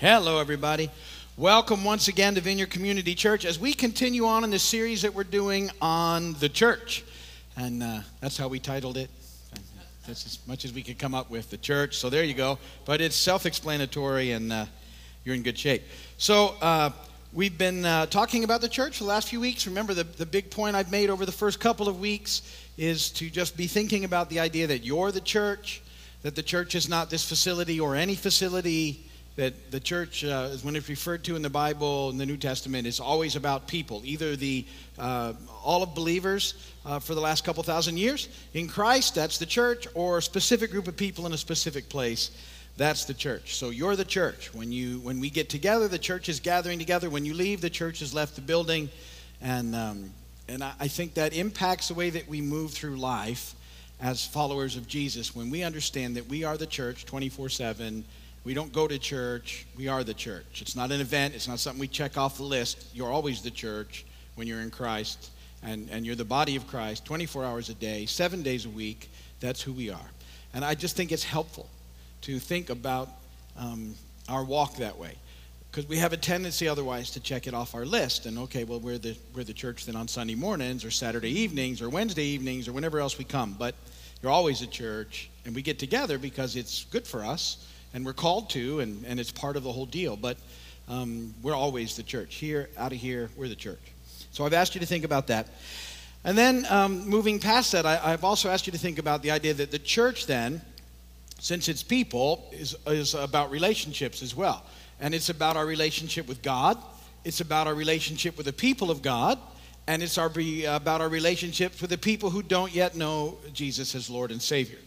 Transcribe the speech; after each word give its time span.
Hello, 0.00 0.38
everybody. 0.38 0.90
Welcome 1.36 1.82
once 1.82 2.06
again 2.06 2.36
to 2.36 2.40
Vineyard 2.40 2.70
Community 2.70 3.16
Church 3.16 3.44
as 3.44 3.58
we 3.58 3.74
continue 3.74 4.26
on 4.26 4.44
in 4.44 4.50
the 4.50 4.58
series 4.60 5.02
that 5.02 5.12
we're 5.12 5.24
doing 5.24 5.72
on 5.82 6.34
the 6.34 6.48
church. 6.48 7.02
And 7.56 7.82
uh, 7.82 8.02
that's 8.20 8.38
how 8.38 8.46
we 8.46 8.60
titled 8.60 8.96
it. 8.96 9.10
That's 10.06 10.24
as 10.24 10.38
much 10.46 10.64
as 10.64 10.72
we 10.72 10.84
could 10.84 11.00
come 11.00 11.16
up 11.16 11.30
with, 11.30 11.50
the 11.50 11.56
church. 11.56 11.96
So 11.96 12.10
there 12.10 12.22
you 12.22 12.34
go. 12.34 12.60
But 12.84 13.00
it's 13.00 13.16
self 13.16 13.44
explanatory 13.44 14.30
and 14.30 14.52
uh, 14.52 14.66
you're 15.24 15.34
in 15.34 15.42
good 15.42 15.58
shape. 15.58 15.82
So 16.16 16.54
uh, 16.62 16.90
we've 17.32 17.58
been 17.58 17.84
uh, 17.84 18.06
talking 18.06 18.44
about 18.44 18.60
the 18.60 18.68
church 18.68 18.98
for 18.98 19.02
the 19.02 19.10
last 19.10 19.28
few 19.28 19.40
weeks. 19.40 19.66
Remember, 19.66 19.94
the, 19.94 20.04
the 20.04 20.26
big 20.26 20.48
point 20.48 20.76
I've 20.76 20.92
made 20.92 21.10
over 21.10 21.26
the 21.26 21.32
first 21.32 21.58
couple 21.58 21.88
of 21.88 21.98
weeks 21.98 22.42
is 22.76 23.10
to 23.14 23.28
just 23.28 23.56
be 23.56 23.66
thinking 23.66 24.04
about 24.04 24.30
the 24.30 24.38
idea 24.38 24.68
that 24.68 24.84
you're 24.84 25.10
the 25.10 25.20
church, 25.20 25.82
that 26.22 26.36
the 26.36 26.42
church 26.44 26.76
is 26.76 26.88
not 26.88 27.10
this 27.10 27.28
facility 27.28 27.80
or 27.80 27.96
any 27.96 28.14
facility 28.14 29.07
that 29.38 29.70
the 29.70 29.78
church, 29.78 30.24
uh, 30.24 30.48
when 30.62 30.74
it's 30.74 30.88
referred 30.88 31.22
to 31.22 31.36
in 31.36 31.42
the 31.42 31.48
Bible 31.48 32.10
in 32.10 32.18
the 32.18 32.26
New 32.26 32.36
Testament, 32.36 32.88
is 32.88 32.98
always 32.98 33.36
about 33.36 33.68
people, 33.68 34.02
either 34.04 34.34
the 34.34 34.66
uh, 34.98 35.32
all 35.62 35.84
of 35.84 35.94
believers 35.94 36.54
uh, 36.84 36.98
for 36.98 37.14
the 37.14 37.20
last 37.20 37.44
couple 37.44 37.62
thousand 37.62 37.98
years 37.98 38.28
in 38.54 38.66
Christ, 38.66 39.14
that's 39.14 39.38
the 39.38 39.46
church, 39.46 39.86
or 39.94 40.18
a 40.18 40.22
specific 40.22 40.72
group 40.72 40.88
of 40.88 40.96
people 40.96 41.24
in 41.24 41.32
a 41.32 41.38
specific 41.38 41.88
place, 41.88 42.32
that's 42.76 43.04
the 43.04 43.14
church. 43.14 43.54
So 43.54 43.70
you're 43.70 43.94
the 43.94 44.04
church. 44.04 44.52
When 44.52 44.72
you 44.72 44.98
when 45.00 45.20
we 45.20 45.30
get 45.30 45.48
together, 45.48 45.86
the 45.86 46.00
church 46.00 46.28
is 46.28 46.40
gathering 46.40 46.80
together. 46.80 47.08
When 47.08 47.24
you 47.24 47.32
leave, 47.32 47.60
the 47.60 47.70
church 47.70 48.00
has 48.00 48.12
left 48.12 48.34
the 48.34 48.42
building, 48.42 48.88
and 49.40 49.72
um, 49.76 50.10
and 50.48 50.64
I, 50.64 50.72
I 50.80 50.88
think 50.88 51.14
that 51.14 51.32
impacts 51.32 51.86
the 51.86 51.94
way 51.94 52.10
that 52.10 52.26
we 52.26 52.40
move 52.40 52.72
through 52.72 52.96
life 52.96 53.54
as 54.00 54.26
followers 54.26 54.74
of 54.74 54.88
Jesus. 54.88 55.32
When 55.36 55.48
we 55.48 55.62
understand 55.62 56.16
that 56.16 56.26
we 56.26 56.42
are 56.42 56.56
the 56.56 56.66
church, 56.66 57.06
24 57.06 57.50
seven 57.50 58.04
we 58.44 58.54
don't 58.54 58.72
go 58.72 58.88
to 58.88 58.98
church, 58.98 59.66
we 59.76 59.88
are 59.88 60.04
the 60.04 60.14
church. 60.14 60.62
It's 60.62 60.76
not 60.76 60.90
an 60.90 61.00
event, 61.00 61.34
it's 61.34 61.48
not 61.48 61.58
something 61.58 61.80
we 61.80 61.88
check 61.88 62.16
off 62.16 62.36
the 62.36 62.44
list. 62.44 62.86
You're 62.94 63.12
always 63.12 63.42
the 63.42 63.50
church 63.50 64.04
when 64.36 64.46
you're 64.46 64.60
in 64.60 64.70
Christ, 64.70 65.30
and, 65.62 65.88
and 65.90 66.06
you're 66.06 66.14
the 66.14 66.24
body 66.24 66.56
of 66.56 66.66
Christ 66.66 67.04
24 67.04 67.44
hours 67.44 67.68
a 67.68 67.74
day, 67.74 68.06
seven 68.06 68.42
days 68.42 68.64
a 68.66 68.70
week. 68.70 69.10
That's 69.40 69.60
who 69.60 69.72
we 69.72 69.90
are. 69.90 70.10
And 70.54 70.64
I 70.64 70.74
just 70.74 70.96
think 70.96 71.12
it's 71.12 71.24
helpful 71.24 71.68
to 72.22 72.38
think 72.38 72.70
about 72.70 73.08
um, 73.56 73.94
our 74.28 74.44
walk 74.44 74.76
that 74.76 74.98
way. 74.98 75.14
Because 75.70 75.88
we 75.88 75.98
have 75.98 76.12
a 76.12 76.16
tendency 76.16 76.66
otherwise 76.66 77.10
to 77.10 77.20
check 77.20 77.46
it 77.46 77.52
off 77.52 77.74
our 77.74 77.84
list 77.84 78.24
and 78.24 78.38
okay, 78.38 78.64
well, 78.64 78.80
we're 78.80 78.98
the, 78.98 79.16
we're 79.34 79.44
the 79.44 79.52
church 79.52 79.84
then 79.84 79.96
on 79.96 80.08
Sunday 80.08 80.34
mornings 80.34 80.84
or 80.84 80.90
Saturday 80.90 81.28
evenings 81.40 81.82
or 81.82 81.90
Wednesday 81.90 82.24
evenings 82.24 82.66
or 82.68 82.72
whenever 82.72 83.00
else 83.00 83.18
we 83.18 83.24
come. 83.24 83.54
But 83.58 83.74
you're 84.22 84.32
always 84.32 84.62
a 84.62 84.66
church, 84.66 85.30
and 85.44 85.54
we 85.54 85.62
get 85.62 85.78
together 85.78 86.18
because 86.18 86.56
it's 86.56 86.84
good 86.84 87.06
for 87.06 87.24
us 87.24 87.68
and 87.94 88.04
we're 88.04 88.12
called 88.12 88.50
to, 88.50 88.80
and, 88.80 89.04
and 89.06 89.18
it's 89.18 89.30
part 89.30 89.56
of 89.56 89.62
the 89.62 89.72
whole 89.72 89.86
deal. 89.86 90.16
But 90.16 90.36
um, 90.88 91.34
we're 91.42 91.54
always 91.54 91.96
the 91.96 92.02
church. 92.02 92.36
Here, 92.36 92.68
out 92.76 92.92
of 92.92 92.98
here, 92.98 93.30
we're 93.36 93.48
the 93.48 93.54
church. 93.54 93.80
So 94.32 94.44
I've 94.44 94.52
asked 94.52 94.74
you 94.74 94.80
to 94.80 94.86
think 94.86 95.04
about 95.04 95.26
that. 95.28 95.48
And 96.24 96.36
then 96.36 96.66
um, 96.68 97.08
moving 97.08 97.38
past 97.38 97.72
that, 97.72 97.86
I, 97.86 98.00
I've 98.02 98.24
also 98.24 98.48
asked 98.48 98.66
you 98.66 98.72
to 98.72 98.78
think 98.78 98.98
about 98.98 99.22
the 99.22 99.30
idea 99.30 99.54
that 99.54 99.70
the 99.70 99.78
church, 99.78 100.26
then, 100.26 100.60
since 101.38 101.68
it's 101.68 101.82
people, 101.82 102.48
is, 102.52 102.76
is 102.86 103.14
about 103.14 103.50
relationships 103.50 104.22
as 104.22 104.34
well. 104.34 104.64
And 105.00 105.14
it's 105.14 105.28
about 105.28 105.56
our 105.56 105.66
relationship 105.66 106.26
with 106.26 106.42
God, 106.42 106.76
it's 107.24 107.40
about 107.40 107.66
our 107.66 107.74
relationship 107.74 108.36
with 108.36 108.46
the 108.46 108.52
people 108.52 108.90
of 108.90 109.02
God, 109.02 109.38
and 109.86 110.02
it's 110.02 110.18
our, 110.18 110.30
about 110.68 111.00
our 111.00 111.08
relationships 111.08 111.80
with 111.80 111.90
the 111.90 111.98
people 111.98 112.30
who 112.30 112.42
don't 112.42 112.74
yet 112.74 112.96
know 112.96 113.38
Jesus 113.52 113.94
as 113.94 114.10
Lord 114.10 114.30
and 114.30 114.42
Savior 114.42 114.78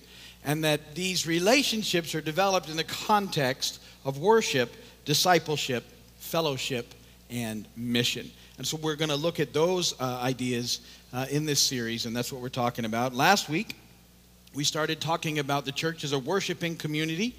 and 0.43 0.63
that 0.63 0.95
these 0.95 1.27
relationships 1.27 2.15
are 2.15 2.21
developed 2.21 2.69
in 2.69 2.77
the 2.77 2.83
context 2.83 3.81
of 4.05 4.17
worship, 4.17 4.73
discipleship, 5.05 5.83
fellowship, 6.17 6.93
and 7.29 7.67
mission. 7.75 8.29
And 8.57 8.67
so 8.67 8.77
we're 8.77 8.95
going 8.95 9.09
to 9.09 9.15
look 9.15 9.39
at 9.39 9.53
those 9.53 9.99
uh, 9.99 10.19
ideas 10.21 10.81
uh, 11.13 11.25
in 11.29 11.45
this 11.45 11.59
series, 11.59 12.05
and 12.05 12.15
that's 12.15 12.31
what 12.31 12.41
we're 12.41 12.49
talking 12.49 12.85
about. 12.85 13.13
Last 13.13 13.49
week, 13.49 13.75
we 14.53 14.63
started 14.63 14.99
talking 14.99 15.39
about 15.39 15.65
the 15.65 15.71
church 15.71 16.03
as 16.03 16.11
a 16.11 16.19
worshiping 16.19 16.75
community 16.75 17.35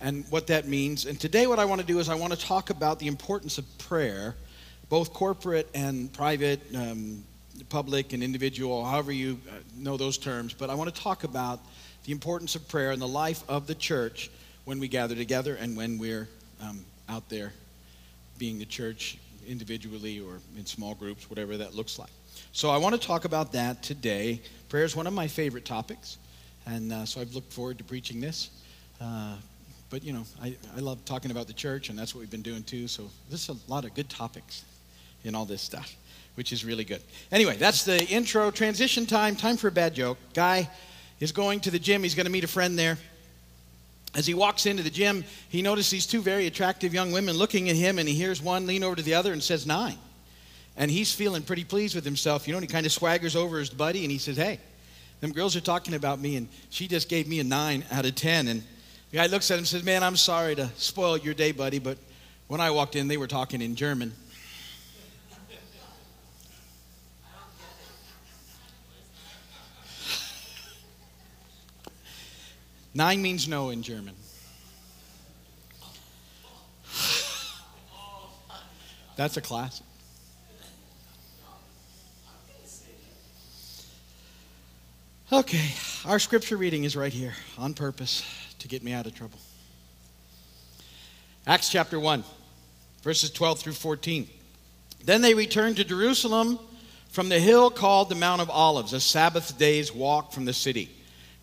and 0.00 0.24
what 0.30 0.46
that 0.48 0.68
means. 0.68 1.06
And 1.06 1.18
today, 1.20 1.46
what 1.46 1.58
I 1.58 1.64
want 1.64 1.80
to 1.80 1.86
do 1.86 1.98
is 1.98 2.08
I 2.08 2.14
want 2.14 2.32
to 2.32 2.38
talk 2.38 2.70
about 2.70 2.98
the 2.98 3.06
importance 3.06 3.58
of 3.58 3.78
prayer, 3.78 4.36
both 4.88 5.12
corporate 5.12 5.68
and 5.74 6.12
private, 6.12 6.60
um, 6.74 7.24
public 7.68 8.12
and 8.12 8.22
individual, 8.22 8.84
however 8.84 9.12
you 9.12 9.38
uh, 9.48 9.54
know 9.76 9.96
those 9.96 10.18
terms. 10.18 10.54
But 10.54 10.70
I 10.70 10.74
want 10.74 10.94
to 10.94 11.00
talk 11.00 11.24
about 11.24 11.60
the 12.04 12.12
importance 12.12 12.54
of 12.54 12.66
prayer 12.68 12.92
in 12.92 12.98
the 12.98 13.08
life 13.08 13.42
of 13.48 13.66
the 13.66 13.74
church 13.74 14.30
when 14.64 14.78
we 14.78 14.88
gather 14.88 15.14
together 15.14 15.56
and 15.56 15.76
when 15.76 15.98
we're 15.98 16.28
um, 16.62 16.84
out 17.08 17.28
there 17.28 17.52
being 18.38 18.58
the 18.58 18.64
church 18.64 19.18
individually 19.46 20.20
or 20.20 20.38
in 20.56 20.64
small 20.64 20.94
groups, 20.94 21.28
whatever 21.28 21.56
that 21.56 21.74
looks 21.74 21.98
like. 21.98 22.10
So 22.52 22.70
I 22.70 22.78
want 22.78 23.00
to 23.00 23.06
talk 23.06 23.24
about 23.24 23.52
that 23.52 23.82
today. 23.82 24.40
Prayer 24.68 24.84
is 24.84 24.96
one 24.96 25.06
of 25.06 25.12
my 25.12 25.28
favorite 25.28 25.64
topics, 25.64 26.18
and 26.66 26.92
uh, 26.92 27.04
so 27.04 27.20
I've 27.20 27.34
looked 27.34 27.52
forward 27.52 27.78
to 27.78 27.84
preaching 27.84 28.20
this. 28.20 28.50
Uh, 29.00 29.36
but 29.90 30.04
you 30.04 30.12
know, 30.12 30.24
I, 30.42 30.56
I 30.76 30.80
love 30.80 31.04
talking 31.04 31.30
about 31.30 31.46
the 31.46 31.52
church, 31.52 31.88
and 31.88 31.98
that's 31.98 32.14
what 32.14 32.20
we've 32.20 32.30
been 32.30 32.42
doing 32.42 32.62
too. 32.62 32.88
So 32.88 33.10
there's 33.28 33.48
a 33.48 33.56
lot 33.68 33.84
of 33.84 33.94
good 33.94 34.08
topics 34.08 34.64
in 35.24 35.34
all 35.34 35.44
this 35.44 35.62
stuff, 35.62 35.94
which 36.36 36.52
is 36.52 36.64
really 36.64 36.84
good. 36.84 37.02
Anyway, 37.32 37.56
that's 37.56 37.84
the 37.84 38.04
intro. 38.06 38.50
Transition 38.50 39.04
time. 39.04 39.36
Time 39.36 39.56
for 39.56 39.68
a 39.68 39.72
bad 39.72 39.94
joke. 39.94 40.18
Guy 40.32 40.68
is 41.20 41.32
going 41.32 41.60
to 41.60 41.70
the 41.70 41.78
gym. 41.78 42.02
He's 42.02 42.14
going 42.14 42.26
to 42.26 42.32
meet 42.32 42.44
a 42.44 42.48
friend 42.48 42.78
there. 42.78 42.98
As 44.14 44.26
he 44.26 44.34
walks 44.34 44.66
into 44.66 44.82
the 44.82 44.90
gym, 44.90 45.24
he 45.48 45.62
notices 45.62 45.90
these 45.90 46.06
two 46.06 46.20
very 46.20 46.46
attractive 46.46 46.92
young 46.92 47.12
women 47.12 47.36
looking 47.36 47.68
at 47.68 47.76
him, 47.76 47.98
and 47.98 48.08
he 48.08 48.14
hears 48.14 48.42
one 48.42 48.66
lean 48.66 48.82
over 48.82 48.96
to 48.96 49.02
the 49.02 49.14
other 49.14 49.32
and 49.32 49.42
says, 49.42 49.66
Nine. 49.66 49.98
And 50.76 50.90
he's 50.90 51.12
feeling 51.12 51.42
pretty 51.42 51.64
pleased 51.64 51.94
with 51.94 52.04
himself, 52.04 52.48
you 52.48 52.52
know, 52.52 52.58
and 52.58 52.66
he 52.66 52.72
kind 52.72 52.86
of 52.86 52.92
swaggers 52.92 53.36
over 53.36 53.58
his 53.58 53.70
buddy 53.70 54.02
and 54.02 54.10
he 54.10 54.18
says, 54.18 54.36
Hey, 54.36 54.58
them 55.20 55.32
girls 55.32 55.54
are 55.54 55.60
talking 55.60 55.94
about 55.94 56.18
me, 56.18 56.36
and 56.36 56.48
she 56.70 56.88
just 56.88 57.08
gave 57.08 57.28
me 57.28 57.38
a 57.40 57.44
nine 57.44 57.84
out 57.92 58.06
of 58.06 58.14
10. 58.14 58.48
And 58.48 58.62
the 59.10 59.18
guy 59.18 59.26
looks 59.26 59.50
at 59.50 59.54
him 59.54 59.58
and 59.58 59.68
says, 59.68 59.84
Man, 59.84 60.02
I'm 60.02 60.16
sorry 60.16 60.56
to 60.56 60.68
spoil 60.76 61.16
your 61.18 61.34
day, 61.34 61.52
buddy, 61.52 61.78
but 61.78 61.98
when 62.48 62.60
I 62.60 62.70
walked 62.70 62.96
in, 62.96 63.06
they 63.06 63.16
were 63.16 63.28
talking 63.28 63.62
in 63.62 63.76
German. 63.76 64.12
Nine 72.92 73.22
means 73.22 73.46
no 73.46 73.70
in 73.70 73.82
German. 73.82 74.14
That's 79.16 79.36
a 79.36 79.40
classic. 79.40 79.86
Okay, 85.32 85.70
our 86.06 86.18
scripture 86.18 86.56
reading 86.56 86.82
is 86.82 86.96
right 86.96 87.12
here 87.12 87.34
on 87.56 87.72
purpose 87.72 88.24
to 88.58 88.66
get 88.66 88.82
me 88.82 88.92
out 88.92 89.06
of 89.06 89.14
trouble. 89.14 89.38
Acts 91.46 91.68
chapter 91.68 92.00
1, 92.00 92.24
verses 93.02 93.30
12 93.30 93.60
through 93.60 93.74
14. 93.74 94.28
Then 95.04 95.22
they 95.22 95.34
returned 95.34 95.76
to 95.76 95.84
Jerusalem 95.84 96.58
from 97.10 97.28
the 97.28 97.38
hill 97.38 97.70
called 97.70 98.08
the 98.08 98.16
Mount 98.16 98.42
of 98.42 98.50
Olives, 98.50 98.92
a 98.92 98.98
Sabbath 98.98 99.56
day's 99.56 99.94
walk 99.94 100.32
from 100.32 100.46
the 100.46 100.52
city. 100.52 100.90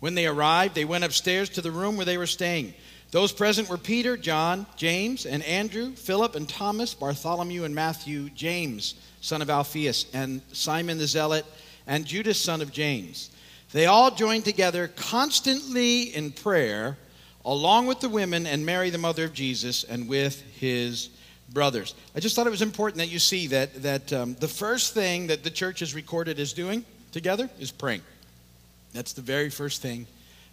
When 0.00 0.14
they 0.14 0.26
arrived, 0.26 0.74
they 0.74 0.84
went 0.84 1.04
upstairs 1.04 1.48
to 1.50 1.60
the 1.60 1.70
room 1.70 1.96
where 1.96 2.06
they 2.06 2.18
were 2.18 2.26
staying. 2.26 2.74
Those 3.10 3.32
present 3.32 3.68
were 3.68 3.78
Peter, 3.78 4.16
John, 4.16 4.66
James, 4.76 5.24
and 5.24 5.42
Andrew, 5.44 5.92
Philip 5.92 6.34
and 6.34 6.48
Thomas, 6.48 6.94
Bartholomew 6.94 7.64
and 7.64 7.74
Matthew, 7.74 8.28
James, 8.30 8.94
son 9.20 9.40
of 9.40 9.48
Alphaeus, 9.48 10.06
and 10.12 10.42
Simon 10.52 10.98
the 10.98 11.06
Zealot, 11.06 11.46
and 11.86 12.04
Judas, 12.04 12.40
son 12.40 12.60
of 12.60 12.70
James. 12.70 13.30
They 13.72 13.86
all 13.86 14.10
joined 14.10 14.44
together 14.44 14.88
constantly 14.88 16.14
in 16.14 16.32
prayer, 16.32 16.98
along 17.44 17.86
with 17.86 18.00
the 18.00 18.08
women 18.10 18.46
and 18.46 18.64
Mary, 18.64 18.90
the 18.90 18.98
mother 18.98 19.24
of 19.24 19.32
Jesus, 19.32 19.84
and 19.84 20.06
with 20.06 20.42
his 20.58 21.08
brothers. 21.50 21.94
I 22.14 22.20
just 22.20 22.36
thought 22.36 22.46
it 22.46 22.50
was 22.50 22.62
important 22.62 22.98
that 22.98 23.08
you 23.08 23.18
see 23.18 23.46
that, 23.48 23.82
that 23.82 24.12
um, 24.12 24.34
the 24.34 24.48
first 24.48 24.92
thing 24.92 25.28
that 25.28 25.44
the 25.44 25.50
church 25.50 25.80
is 25.80 25.94
recorded 25.94 26.38
as 26.38 26.52
doing 26.52 26.84
together 27.10 27.48
is 27.58 27.70
praying. 27.70 28.02
That's 28.92 29.12
the 29.12 29.22
very 29.22 29.50
first 29.50 29.82
thing 29.82 30.06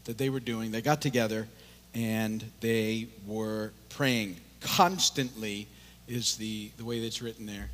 that 0.05 0.17
they 0.17 0.29
were 0.29 0.39
doing. 0.39 0.71
They 0.71 0.81
got 0.81 1.01
together 1.01 1.47
and 1.93 2.43
they 2.59 3.07
were 3.25 3.71
praying 3.89 4.35
constantly, 4.61 5.67
is 6.07 6.35
the, 6.35 6.69
the 6.77 6.85
way 6.85 6.99
that's 6.99 7.21
written 7.21 7.45
there 7.45 7.69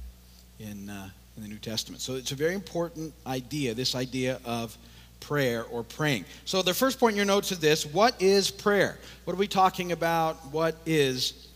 in, 0.60 0.90
uh, 0.90 1.10
in 1.36 1.44
the 1.44 1.50
New 1.50 1.58
Testament. 1.58 2.02
So 2.02 2.16
it's 2.16 2.32
a 2.32 2.36
very 2.36 2.54
important 2.54 3.14
idea, 3.26 3.74
this 3.74 3.96
idea 3.96 4.40
of 4.46 4.78
prayer 5.20 5.64
or 5.66 5.84
praying. 5.84 6.26
So 6.46 6.62
the 6.62 6.74
first 6.74 7.00
point 7.00 7.14
in 7.14 7.18
your 7.18 7.26
notes 7.26 7.52
is 7.52 7.60
this 7.60 7.86
What 7.86 8.22
is 8.22 8.52
prayer? 8.52 8.98
What 9.26 9.34
are 9.34 9.38
we 9.38 9.48
talking 9.48 9.92
about? 9.92 10.36
What 10.52 10.76
is 10.86 11.48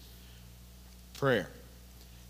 prayer? 1.14 1.48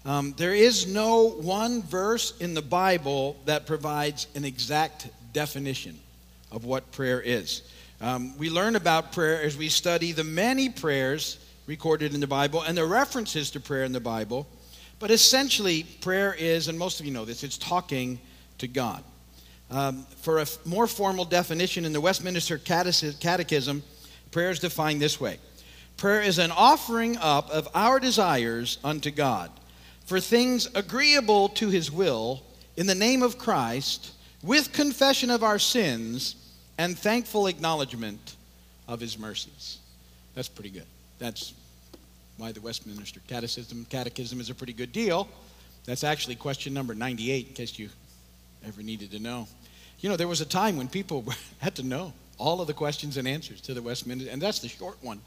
Um, 0.05 0.35
there 0.37 0.53
is 0.53 0.85
no 0.85 1.29
one 1.29 1.81
verse 1.81 2.37
in 2.39 2.53
the 2.53 2.61
Bible 2.61 3.37
that 3.45 3.65
provides 3.65 4.27
an 4.35 4.45
exact 4.45 5.07
definition 5.33 5.99
of 6.51 6.65
what 6.65 6.91
prayer 6.91 7.21
is. 7.21 7.63
Um, 8.01 8.37
we 8.37 8.49
learn 8.49 8.75
about 8.75 9.13
prayer 9.13 9.41
as 9.41 9.57
we 9.57 9.69
study 9.69 10.11
the 10.11 10.23
many 10.23 10.69
prayers 10.69 11.39
recorded 11.67 12.13
in 12.13 12.19
the 12.19 12.27
Bible 12.27 12.61
and 12.61 12.77
the 12.77 12.85
references 12.85 13.51
to 13.51 13.59
prayer 13.59 13.83
in 13.83 13.91
the 13.91 13.99
Bible. 13.99 14.47
But 14.99 15.11
essentially, 15.11 15.83
prayer 16.01 16.35
is, 16.37 16.67
and 16.67 16.77
most 16.77 16.99
of 16.99 17.05
you 17.05 17.11
know 17.11 17.25
this, 17.25 17.43
it's 17.43 17.57
talking 17.57 18.19
to 18.59 18.67
God. 18.67 19.03
Um, 19.71 20.05
for 20.21 20.37
a 20.37 20.43
f- 20.43 20.63
more 20.65 20.87
formal 20.87 21.25
definition 21.25 21.85
in 21.85 21.93
the 21.93 22.01
Westminster 22.01 22.57
Catechism, 22.57 23.83
prayer 24.31 24.51
is 24.51 24.59
defined 24.59 25.01
this 25.01 25.19
way 25.19 25.39
Prayer 25.97 26.21
is 26.21 26.39
an 26.39 26.51
offering 26.51 27.17
up 27.17 27.49
of 27.49 27.67
our 27.73 27.99
desires 27.99 28.77
unto 28.83 29.09
God 29.09 29.49
for 30.05 30.19
things 30.19 30.67
agreeable 30.75 31.49
to 31.49 31.69
his 31.69 31.91
will 31.91 32.43
in 32.77 32.85
the 32.85 32.95
name 32.95 33.23
of 33.23 33.37
Christ 33.37 34.11
with 34.45 34.71
confession 34.71 35.31
of 35.31 35.43
our 35.43 35.57
sins 35.57 36.35
and 36.77 36.97
thankful 36.97 37.47
acknowledgement 37.47 38.35
of 38.87 38.99
his 38.99 39.17
mercies. 39.17 39.79
That's 40.35 40.47
pretty 40.47 40.69
good. 40.69 40.85
That's 41.17 41.53
why 42.37 42.51
the 42.51 42.61
Westminster 42.61 43.21
Catechism, 43.27 43.87
Catechism 43.89 44.39
is 44.39 44.49
a 44.49 44.55
pretty 44.55 44.73
good 44.73 44.91
deal. 44.91 45.27
That's 45.85 46.03
actually 46.03 46.35
question 46.35 46.73
number 46.73 46.93
98, 46.93 47.47
in 47.47 47.53
case 47.53 47.79
you 47.79 47.89
ever 48.65 48.81
needed 48.81 49.11
to 49.11 49.19
know. 49.19 49.47
You 49.99 50.09
know, 50.09 50.17
there 50.17 50.27
was 50.27 50.41
a 50.41 50.45
time 50.45 50.77
when 50.77 50.87
people 50.87 51.25
had 51.59 51.75
to 51.75 51.83
know 51.83 52.13
all 52.37 52.61
of 52.61 52.67
the 52.67 52.73
questions 52.73 53.17
and 53.17 53.27
answers 53.27 53.61
to 53.61 53.73
the 53.73 53.81
Westminster, 53.81 54.29
and 54.29 54.41
that's 54.41 54.59
the 54.59 54.67
short 54.67 54.97
one. 55.01 55.21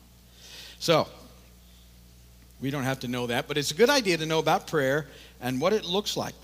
So, 0.78 1.08
we 2.60 2.70
don't 2.70 2.84
have 2.84 3.00
to 3.00 3.08
know 3.08 3.26
that, 3.28 3.48
but 3.48 3.56
it's 3.56 3.70
a 3.70 3.74
good 3.74 3.90
idea 3.90 4.16
to 4.18 4.26
know 4.26 4.38
about 4.38 4.66
prayer 4.66 5.06
and 5.40 5.60
what 5.60 5.72
it 5.72 5.84
looks 5.84 6.16
like. 6.16 6.34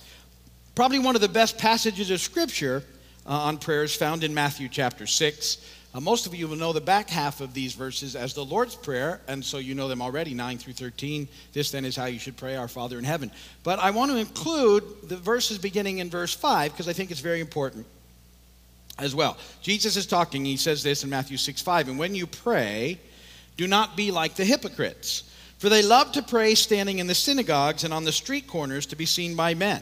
Probably 0.75 0.99
one 0.99 1.15
of 1.15 1.21
the 1.21 1.29
best 1.29 1.57
passages 1.57 2.11
of 2.11 2.21
Scripture 2.21 2.83
uh, 3.27 3.31
on 3.31 3.59
prayer 3.59 3.85
is 3.85 3.95
found 3.95 4.25
in 4.25 4.35
Matthew 4.35 4.69
chapter 4.69 5.07
6. 5.07 5.59
Uh, 5.95 6.01
most 6.01 6.27
of 6.27 6.35
you 6.35 6.49
will 6.49 6.57
know 6.57 6.73
the 6.73 6.81
back 6.81 7.09
half 7.09 7.41
of 7.41 7.55
these 7.55 7.75
verses 7.75 8.17
as 8.17 8.35
the 8.35 8.45
Lord's 8.45 8.75
Prayer, 8.75 9.21
and 9.29 9.45
so 9.45 9.59
you 9.59 9.77
know 9.77 9.87
them 9.87 10.03
already 10.03 10.35
9 10.35 10.59
through 10.59 10.73
13. 10.73 11.29
This 11.53 11.71
then 11.71 11.85
is 11.85 11.95
how 11.95 12.07
you 12.07 12.19
should 12.19 12.37
pray, 12.37 12.57
Our 12.57 12.67
Father 12.67 12.99
in 12.99 13.05
heaven. 13.05 13.31
But 13.63 13.79
I 13.79 13.93
want 13.93 14.11
to 14.11 14.17
include 14.17 14.83
the 15.05 15.17
verses 15.17 15.59
beginning 15.59 15.99
in 15.99 16.11
verse 16.11 16.35
5 16.35 16.73
because 16.73 16.89
I 16.89 16.93
think 16.93 17.13
it's 17.13 17.21
very 17.21 17.41
important 17.41 17.87
as 18.99 19.15
well. 19.15 19.37
Jesus 19.63 19.97
is 19.97 20.07
talking, 20.07 20.45
he 20.45 20.57
says 20.57 20.83
this 20.83 21.05
in 21.05 21.11
Matthew 21.11 21.37
6 21.37 21.63
5, 21.63 21.89
and 21.89 22.01
when 22.01 22.17
you 22.17 22.27
pray, 22.27 22.99
do 23.57 23.69
not 23.69 23.97
be 23.97 24.11
like 24.11 24.35
the 24.35 24.45
hypocrites, 24.45 25.23
for 25.59 25.69
they 25.69 25.83
love 25.83 26.11
to 26.13 26.23
pray 26.23 26.57
standing 26.57 26.99
in 26.99 27.07
the 27.07 27.15
synagogues 27.15 27.85
and 27.85 27.95
on 27.95 28.03
the 28.03 28.11
street 28.11 28.49
corners 28.49 28.87
to 28.87 28.97
be 28.97 29.07
seen 29.07 29.37
by 29.37 29.55
men. 29.55 29.81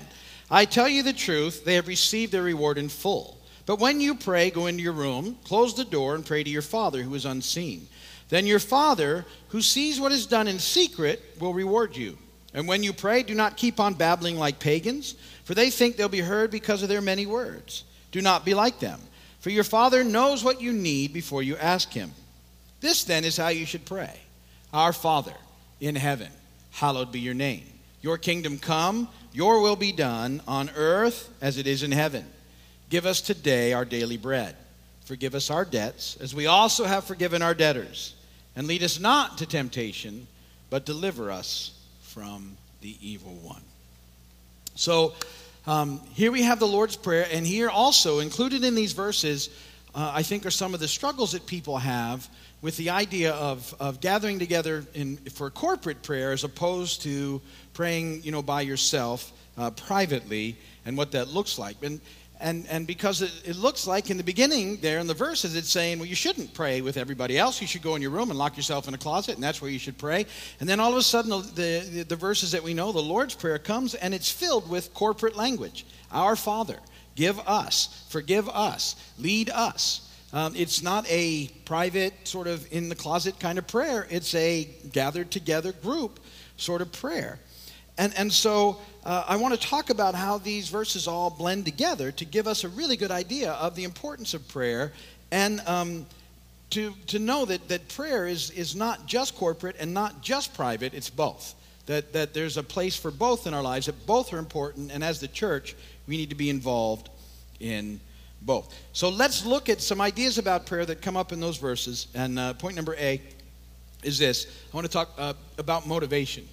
I 0.51 0.65
tell 0.65 0.89
you 0.89 1.03
the 1.03 1.13
truth, 1.13 1.65
they 1.65 1.75
have 1.75 1.89
received 1.89 2.33
their 2.33 2.43
reward 2.43 2.79
in 2.79 2.89
full. 2.89 3.39
But 3.65 3.79
when 3.79 4.01
you 4.01 4.15
pray, 4.15 4.51
go 4.51 4.67
into 4.67 4.83
your 4.83 4.93
room, 4.93 5.39
close 5.45 5.75
the 5.75 5.85
door, 5.85 6.15
and 6.15 6.27
pray 6.27 6.43
to 6.43 6.51
your 6.51 6.63
Father 6.63 7.03
who 7.03 7.15
is 7.15 7.25
unseen. 7.25 7.87
Then 8.29 8.47
your 8.47 8.59
Father, 8.59 9.25
who 9.49 9.63
sees 9.63 10.01
what 10.01 10.13
is 10.13 10.27
done 10.27 10.49
in 10.49 10.59
secret, 10.59 11.23
will 11.39 11.55
reward 11.55 11.97
you. 11.97 12.19
And 12.55 12.69
when 12.69 12.83
you 12.83 12.93
pray, 12.93 13.23
do 13.23 13.35
not 13.35 13.57
keep 13.57 13.81
on 13.81 13.95
babbling 13.95 14.39
like 14.39 14.59
pagans, 14.59 15.15
for 15.45 15.55
they 15.55 15.71
think 15.71 15.97
they'll 15.97 16.09
be 16.09 16.21
heard 16.21 16.51
because 16.51 16.83
of 16.83 16.89
their 16.89 17.01
many 17.01 17.27
words. 17.27 17.85
Do 18.11 18.21
not 18.21 18.45
be 18.45 18.55
like 18.55 18.79
them, 18.79 19.01
for 19.41 19.51
your 19.51 19.65
Father 19.65 20.05
knows 20.05 20.45
what 20.45 20.61
you 20.61 20.73
need 20.73 21.13
before 21.13 21.43
you 21.43 21.57
ask 21.57 21.91
Him. 21.91 22.13
This 22.81 23.05
then 23.05 23.25
is 23.25 23.37
how 23.37 23.49
you 23.49 23.65
should 23.65 23.85
pray 23.85 24.21
Our 24.73 24.93
Father 24.93 25.35
in 25.81 25.95
heaven, 25.95 26.31
hallowed 26.73 27.13
be 27.13 27.21
your 27.21 27.35
name. 27.35 27.65
Your 28.03 28.19
kingdom 28.19 28.59
come, 28.59 29.09
your 29.33 29.61
will 29.61 29.77
be 29.77 29.93
done 29.93 30.43
on 30.47 30.71
earth 30.77 31.31
as 31.41 31.57
it 31.59 31.67
is 31.67 31.83
in 31.83 31.93
heaven. 31.93 32.25
Give 32.91 33.07
us 33.07 33.21
today 33.21 33.73
our 33.73 33.85
daily 33.85 34.17
bread. 34.17 34.55
Forgive 35.05 35.35
us 35.35 35.51
our 35.51 35.65
debts, 35.65 36.17
as 36.21 36.35
we 36.35 36.47
also 36.47 36.85
have 36.85 37.05
forgiven 37.05 37.43
our 37.43 37.55
debtors. 37.55 38.15
And 38.55 38.67
lead 38.67 38.83
us 38.83 39.01
not 39.01 39.39
to 39.39 39.47
temptation, 39.47 40.27
but 40.71 40.85
deliver 40.85 41.31
us 41.31 41.79
from 42.03 42.57
the 42.83 42.97
evil 43.01 43.33
one. 43.43 43.63
So 44.75 45.15
um, 45.67 46.01
here 46.15 46.33
we 46.33 46.43
have 46.43 46.59
the 46.59 46.67
Lord's 46.67 46.97
Prayer, 46.97 47.27
and 47.31 47.47
here 47.47 47.71
also, 47.71 48.19
included 48.19 48.65
in 48.65 48.75
these 48.75 48.93
verses, 48.93 49.49
uh, 49.95 50.13
I 50.15 50.23
think 50.23 50.45
are 50.47 50.51
some 50.51 50.75
of 50.75 50.81
the 50.81 50.89
struggles 50.89 51.33
that 51.33 51.47
people 51.47 51.79
have 51.79 52.29
with 52.63 52.77
the 52.77 52.91
idea 52.91 53.33
of, 53.33 53.75
of 53.81 54.01
gathering 54.01 54.39
together 54.39 54.85
in, 54.95 55.17
for 55.17 55.51
corporate 55.51 56.03
prayer 56.03 56.33
as 56.33 56.45
opposed 56.45 57.03
to 57.03 57.41
praying 57.73 58.23
you 58.23 58.33
know, 58.33 58.43
by 58.43 58.61
yourself 58.63 59.33
uh, 59.57 59.71
privately 59.71 60.57
and 60.85 60.97
what 60.97 61.13
that 61.13 61.29
looks 61.29 61.59
like. 61.59 61.77
And, 61.83 62.01
and, 62.41 62.67
and 62.69 62.87
because 62.87 63.23
it, 63.23 63.31
it, 63.45 63.57
looks 63.57 63.87
like 63.87 64.11
in 64.11 64.17
the 64.17 64.25
beginning 64.25 64.79
there 64.79 64.99
in 64.99 65.07
the 65.07 65.15
verses, 65.15 65.55
it's 65.55 65.71
saying, 65.71 65.99
well, 65.99 66.09
you 66.09 66.17
shouldn't 66.17 66.53
pray 66.55 66.81
with 66.81 66.97
everybody 66.97 67.39
else. 67.39 67.61
You 67.61 67.69
should 67.69 67.83
go 67.83 67.95
in 67.95 68.03
your 68.03 68.11
room 68.11 68.31
and 68.31 68.39
lock 68.39 68.57
yourself 68.57 68.89
in 68.89 68.95
a 68.95 68.99
closet, 68.99 69.37
and 69.37 69.45
that's 69.45 69.63
where 69.63 69.71
you 69.71 69.79
should 69.79 69.97
pray. 69.97 70.27
And 70.59 70.69
then 70.69 70.81
all 70.81 70.91
of 70.91 70.97
a 70.97 71.03
sudden, 71.03 71.31
the, 71.31 71.89
the, 71.89 72.03
the 72.03 72.17
verses 72.17 72.51
that 72.53 72.63
we 72.63 72.75
know, 72.75 72.91
the 72.91 73.01
Lord's 73.01 73.35
Prayer 73.35 73.59
comes, 73.59 73.95
and 73.95 74.13
it's 74.13 74.31
filled 74.31 74.69
with 74.69 74.93
corporate 74.93 75.37
language 75.37 75.87
Our 76.11 76.35
Father, 76.35 76.79
give 77.15 77.39
us, 77.47 78.05
forgive 78.09 78.49
us, 78.49 78.97
lead 79.19 79.49
us. 79.51 80.09
Um, 80.33 80.55
it's 80.57 80.83
not 80.83 81.07
a 81.11 81.49
private, 81.67 82.27
sort 82.27 82.47
of 82.47 82.67
in 82.73 82.89
the 82.89 82.95
closet 82.95 83.39
kind 83.39 83.59
of 83.59 83.67
prayer, 83.67 84.07
it's 84.11 84.35
a 84.35 84.65
gathered 84.93 85.31
together 85.31 85.73
group 85.73 86.19
sort 86.57 86.81
of 86.81 86.91
prayer. 86.91 87.39
And, 87.99 88.13
and 88.17 88.33
so 88.33 88.79
uh, 89.05 89.25
I 89.27 89.37
want 89.37 89.59
to 89.59 89.61
talk 89.61 89.91
about 89.91 90.15
how 90.15 90.39
these 90.39 90.69
verses 90.69 91.07
all 91.07 91.31
blend 91.31 91.65
together 91.65 92.13
to 92.13 92.25
give 92.25 92.47
us 92.47 92.65
a 92.65 92.69
really 92.69 92.97
good 92.97 93.11
idea 93.11 93.53
of 93.53 93.77
the 93.77 93.85
importance 93.85 94.35
of 94.35 94.47
prayer 94.49 94.93
and 95.31 95.61
um, 95.67 96.07
to, 96.71 96.95
to 97.09 97.19
know 97.19 97.45
that, 97.45 97.69
that 97.69 97.89
prayer 97.89 98.27
is, 98.27 98.51
is 98.51 98.75
not 98.75 99.07
just 99.07 99.37
corporate 99.37 99.77
and 99.79 99.93
not 99.93 100.23
just 100.23 100.55
private, 100.55 100.95
it's 100.95 101.11
both. 101.11 101.55
That, 101.87 102.13
that 102.13 102.33
there's 102.33 102.57
a 102.57 102.63
place 102.63 102.97
for 102.97 103.11
both 103.11 103.47
in 103.47 103.55
our 103.55 103.63
lives, 103.63 103.87
that 103.87 104.07
both 104.07 104.33
are 104.33 104.39
important, 104.39 104.93
and 104.93 105.03
as 105.03 105.21
the 105.21 105.29
church, 105.29 105.75
we 106.07 106.17
need 106.17 106.31
to 106.31 106.37
be 106.37 106.49
involved 106.49 107.11
in 107.61 108.01
both. 108.41 108.75
So 108.93 109.09
let's 109.09 109.45
look 109.45 109.69
at 109.69 109.81
some 109.81 110.01
ideas 110.01 110.39
about 110.39 110.65
prayer 110.65 110.87
that 110.87 111.03
come 111.03 111.17
up 111.17 111.33
in 111.33 111.41
those 111.41 111.59
verses. 111.59 112.07
And 112.15 112.39
uh, 112.39 112.55
point 112.55 112.77
number 112.77 112.95
A 112.97 113.21
is 114.03 114.19
this 114.19 114.47
I 114.73 114.77
want 114.77 114.87
to 114.87 114.93
talk 114.93 115.11
uh, 115.19 115.35
about 115.59 115.87
motivation 115.87 116.49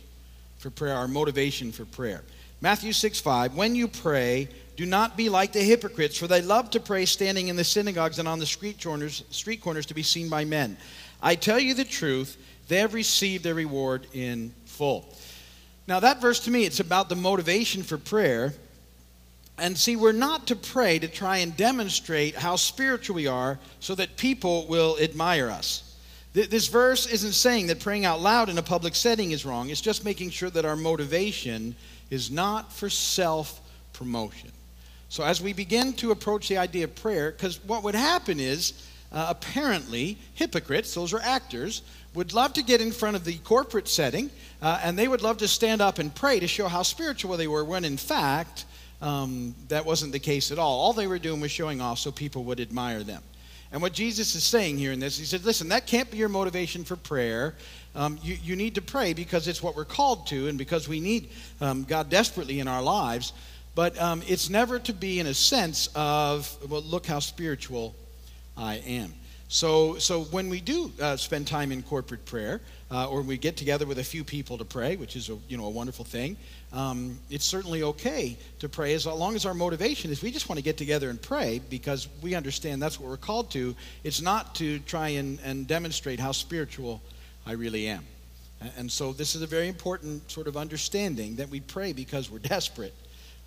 for 0.59 0.69
prayer, 0.69 0.93
our 0.93 1.07
motivation 1.07 1.71
for 1.71 1.85
prayer. 1.85 2.23
Matthew 2.61 2.91
6 2.93 3.19
5, 3.19 3.55
when 3.55 3.73
you 3.73 3.87
pray, 3.87 4.49
do 4.75 4.85
not 4.85 5.17
be 5.17 5.29
like 5.29 5.53
the 5.53 5.61
hypocrites, 5.61 6.17
for 6.17 6.27
they 6.27 6.41
love 6.41 6.69
to 6.71 6.79
pray 6.79 7.05
standing 7.05 7.47
in 7.47 7.55
the 7.55 7.63
synagogues 7.63 8.19
and 8.19 8.27
on 8.27 8.39
the 8.39 8.45
street 8.45 8.81
corners, 8.81 9.23
street 9.29 9.61
corners 9.61 9.85
to 9.87 9.93
be 9.93 10.03
seen 10.03 10.29
by 10.29 10.45
men. 10.45 10.77
I 11.21 11.35
tell 11.35 11.59
you 11.59 11.73
the 11.73 11.85
truth, 11.85 12.37
they 12.67 12.77
have 12.77 12.93
received 12.93 13.43
their 13.43 13.55
reward 13.55 14.07
in 14.13 14.53
full. 14.65 15.13
Now, 15.87 15.99
that 16.01 16.21
verse 16.21 16.41
to 16.41 16.51
me, 16.51 16.65
it's 16.65 16.79
about 16.79 17.09
the 17.09 17.15
motivation 17.15 17.81
for 17.81 17.97
prayer. 17.97 18.53
And 19.57 19.77
see, 19.77 19.95
we're 19.95 20.11
not 20.11 20.47
to 20.47 20.55
pray 20.55 20.99
to 20.99 21.07
try 21.07 21.37
and 21.37 21.55
demonstrate 21.57 22.35
how 22.35 22.55
spiritual 22.55 23.15
we 23.15 23.27
are 23.27 23.59
so 23.79 23.95
that 23.95 24.15
people 24.15 24.67
will 24.67 24.97
admire 25.01 25.49
us. 25.49 25.88
This 26.33 26.67
verse 26.67 27.07
isn't 27.07 27.31
saying 27.31 27.67
that 27.67 27.79
praying 27.79 28.05
out 28.05 28.21
loud 28.21 28.49
in 28.49 28.57
a 28.59 28.63
public 28.63 28.95
setting 28.95 29.31
is 29.31 29.45
wrong. 29.45 29.69
It's 29.69 29.81
just 29.81 30.05
making 30.05 30.29
sure 30.29 30.49
that 30.51 30.63
our 30.63 30.75
motivation 30.75 31.75
is 32.11 32.29
not 32.29 32.71
for 32.71 32.89
self 32.89 33.59
promotion. 33.93 34.51
So, 35.09 35.23
as 35.23 35.41
we 35.41 35.53
begin 35.53 35.93
to 35.93 36.11
approach 36.11 36.47
the 36.47 36.57
idea 36.57 36.83
of 36.83 36.95
prayer, 36.95 37.31
because 37.31 37.63
what 37.63 37.83
would 37.83 37.95
happen 37.95 38.39
is 38.39 38.73
uh, 39.11 39.25
apparently 39.29 40.19
hypocrites, 40.35 40.93
those 40.93 41.13
are 41.13 41.21
actors, 41.21 41.81
would 42.13 42.31
love 42.33 42.53
to 42.53 42.63
get 42.63 42.79
in 42.79 42.91
front 42.91 43.15
of 43.15 43.23
the 43.23 43.37
corporate 43.39 43.87
setting 43.87 44.29
uh, 44.61 44.79
and 44.83 44.97
they 44.97 45.07
would 45.07 45.21
love 45.21 45.37
to 45.37 45.47
stand 45.47 45.81
up 45.81 45.99
and 45.99 46.13
pray 46.13 46.39
to 46.39 46.47
show 46.47 46.67
how 46.67 46.83
spiritual 46.83 47.37
they 47.37 47.47
were, 47.47 47.63
when 47.63 47.85
in 47.85 47.97
fact, 47.97 48.65
um, 49.01 49.55
that 49.69 49.85
wasn't 49.85 50.11
the 50.11 50.19
case 50.19 50.51
at 50.51 50.59
all. 50.59 50.79
All 50.79 50.93
they 50.93 51.07
were 51.07 51.19
doing 51.19 51.39
was 51.39 51.51
showing 51.51 51.81
off 51.81 51.99
so 51.99 52.11
people 52.11 52.43
would 52.45 52.59
admire 52.59 53.03
them. 53.03 53.23
And 53.71 53.81
what 53.81 53.93
Jesus 53.93 54.33
is 54.33 54.43
saying 54.43 54.77
here 54.77 54.91
in 54.91 54.99
this, 54.99 55.17
he 55.17 55.25
said, 55.25 55.45
listen, 55.45 55.69
that 55.69 55.85
can't 55.85 56.09
be 56.09 56.17
your 56.17 56.29
motivation 56.29 56.83
for 56.83 56.95
prayer. 56.95 57.53
Um, 57.95 58.19
you, 58.23 58.37
you 58.43 58.55
need 58.55 58.75
to 58.75 58.81
pray 58.81 59.13
because 59.13 59.47
it's 59.47 59.61
what 59.61 59.75
we're 59.75 59.85
called 59.85 60.27
to 60.27 60.47
and 60.47 60.57
because 60.57 60.87
we 60.87 60.99
need 60.99 61.29
um, 61.61 61.83
God 61.83 62.09
desperately 62.09 62.59
in 62.59 62.67
our 62.67 62.81
lives. 62.81 63.33
But 63.75 63.99
um, 64.01 64.23
it's 64.27 64.49
never 64.49 64.79
to 64.79 64.93
be 64.93 65.19
in 65.19 65.27
a 65.27 65.33
sense 65.33 65.89
of, 65.95 66.55
well, 66.69 66.81
look 66.81 67.05
how 67.05 67.19
spiritual 67.19 67.95
I 68.57 68.75
am. 68.77 69.13
So, 69.47 69.97
so 69.97 70.23
when 70.25 70.49
we 70.49 70.61
do 70.61 70.91
uh, 71.01 71.17
spend 71.17 71.47
time 71.47 71.71
in 71.71 71.81
corporate 71.81 72.25
prayer, 72.25 72.61
uh, 72.91 73.09
or 73.09 73.21
we 73.21 73.37
get 73.37 73.57
together 73.57 73.85
with 73.85 73.99
a 73.99 74.03
few 74.03 74.23
people 74.23 74.57
to 74.57 74.65
pray, 74.65 74.95
which 74.95 75.15
is 75.15 75.29
a, 75.29 75.37
you 75.47 75.57
know, 75.57 75.65
a 75.65 75.69
wonderful 75.69 76.05
thing, 76.05 76.37
um, 76.71 77.17
it's 77.29 77.45
certainly 77.45 77.81
okay 77.81 78.37
to 78.59 78.69
pray 78.69 78.93
as 78.93 79.05
long 79.05 79.35
as 79.35 79.45
our 79.45 79.55
motivation 79.55 80.11
is 80.11 80.21
we 80.21 80.31
just 80.31 80.49
want 80.49 80.57
to 80.57 80.63
get 80.63 80.77
together 80.77 81.09
and 81.09 81.19
pray 81.19 81.61
because 81.69 82.07
we 82.21 82.35
understand 82.35 82.81
that's 82.81 82.99
what 82.99 83.09
we're 83.09 83.17
called 83.17 83.49
to. 83.51 83.75
It's 84.03 84.21
not 84.21 84.55
to 84.55 84.79
try 84.79 85.09
and, 85.09 85.39
and 85.43 85.67
demonstrate 85.67 86.19
how 86.19 86.31
spiritual 86.31 87.01
I 87.45 87.53
really 87.53 87.87
am. 87.87 88.05
And 88.77 88.91
so 88.91 89.13
this 89.13 89.35
is 89.35 89.41
a 89.41 89.47
very 89.47 89.67
important 89.67 90.29
sort 90.29 90.47
of 90.47 90.57
understanding 90.57 91.37
that 91.37 91.49
we 91.49 91.59
pray 91.59 91.93
because 91.93 92.29
we're 92.29 92.39
desperate, 92.39 92.93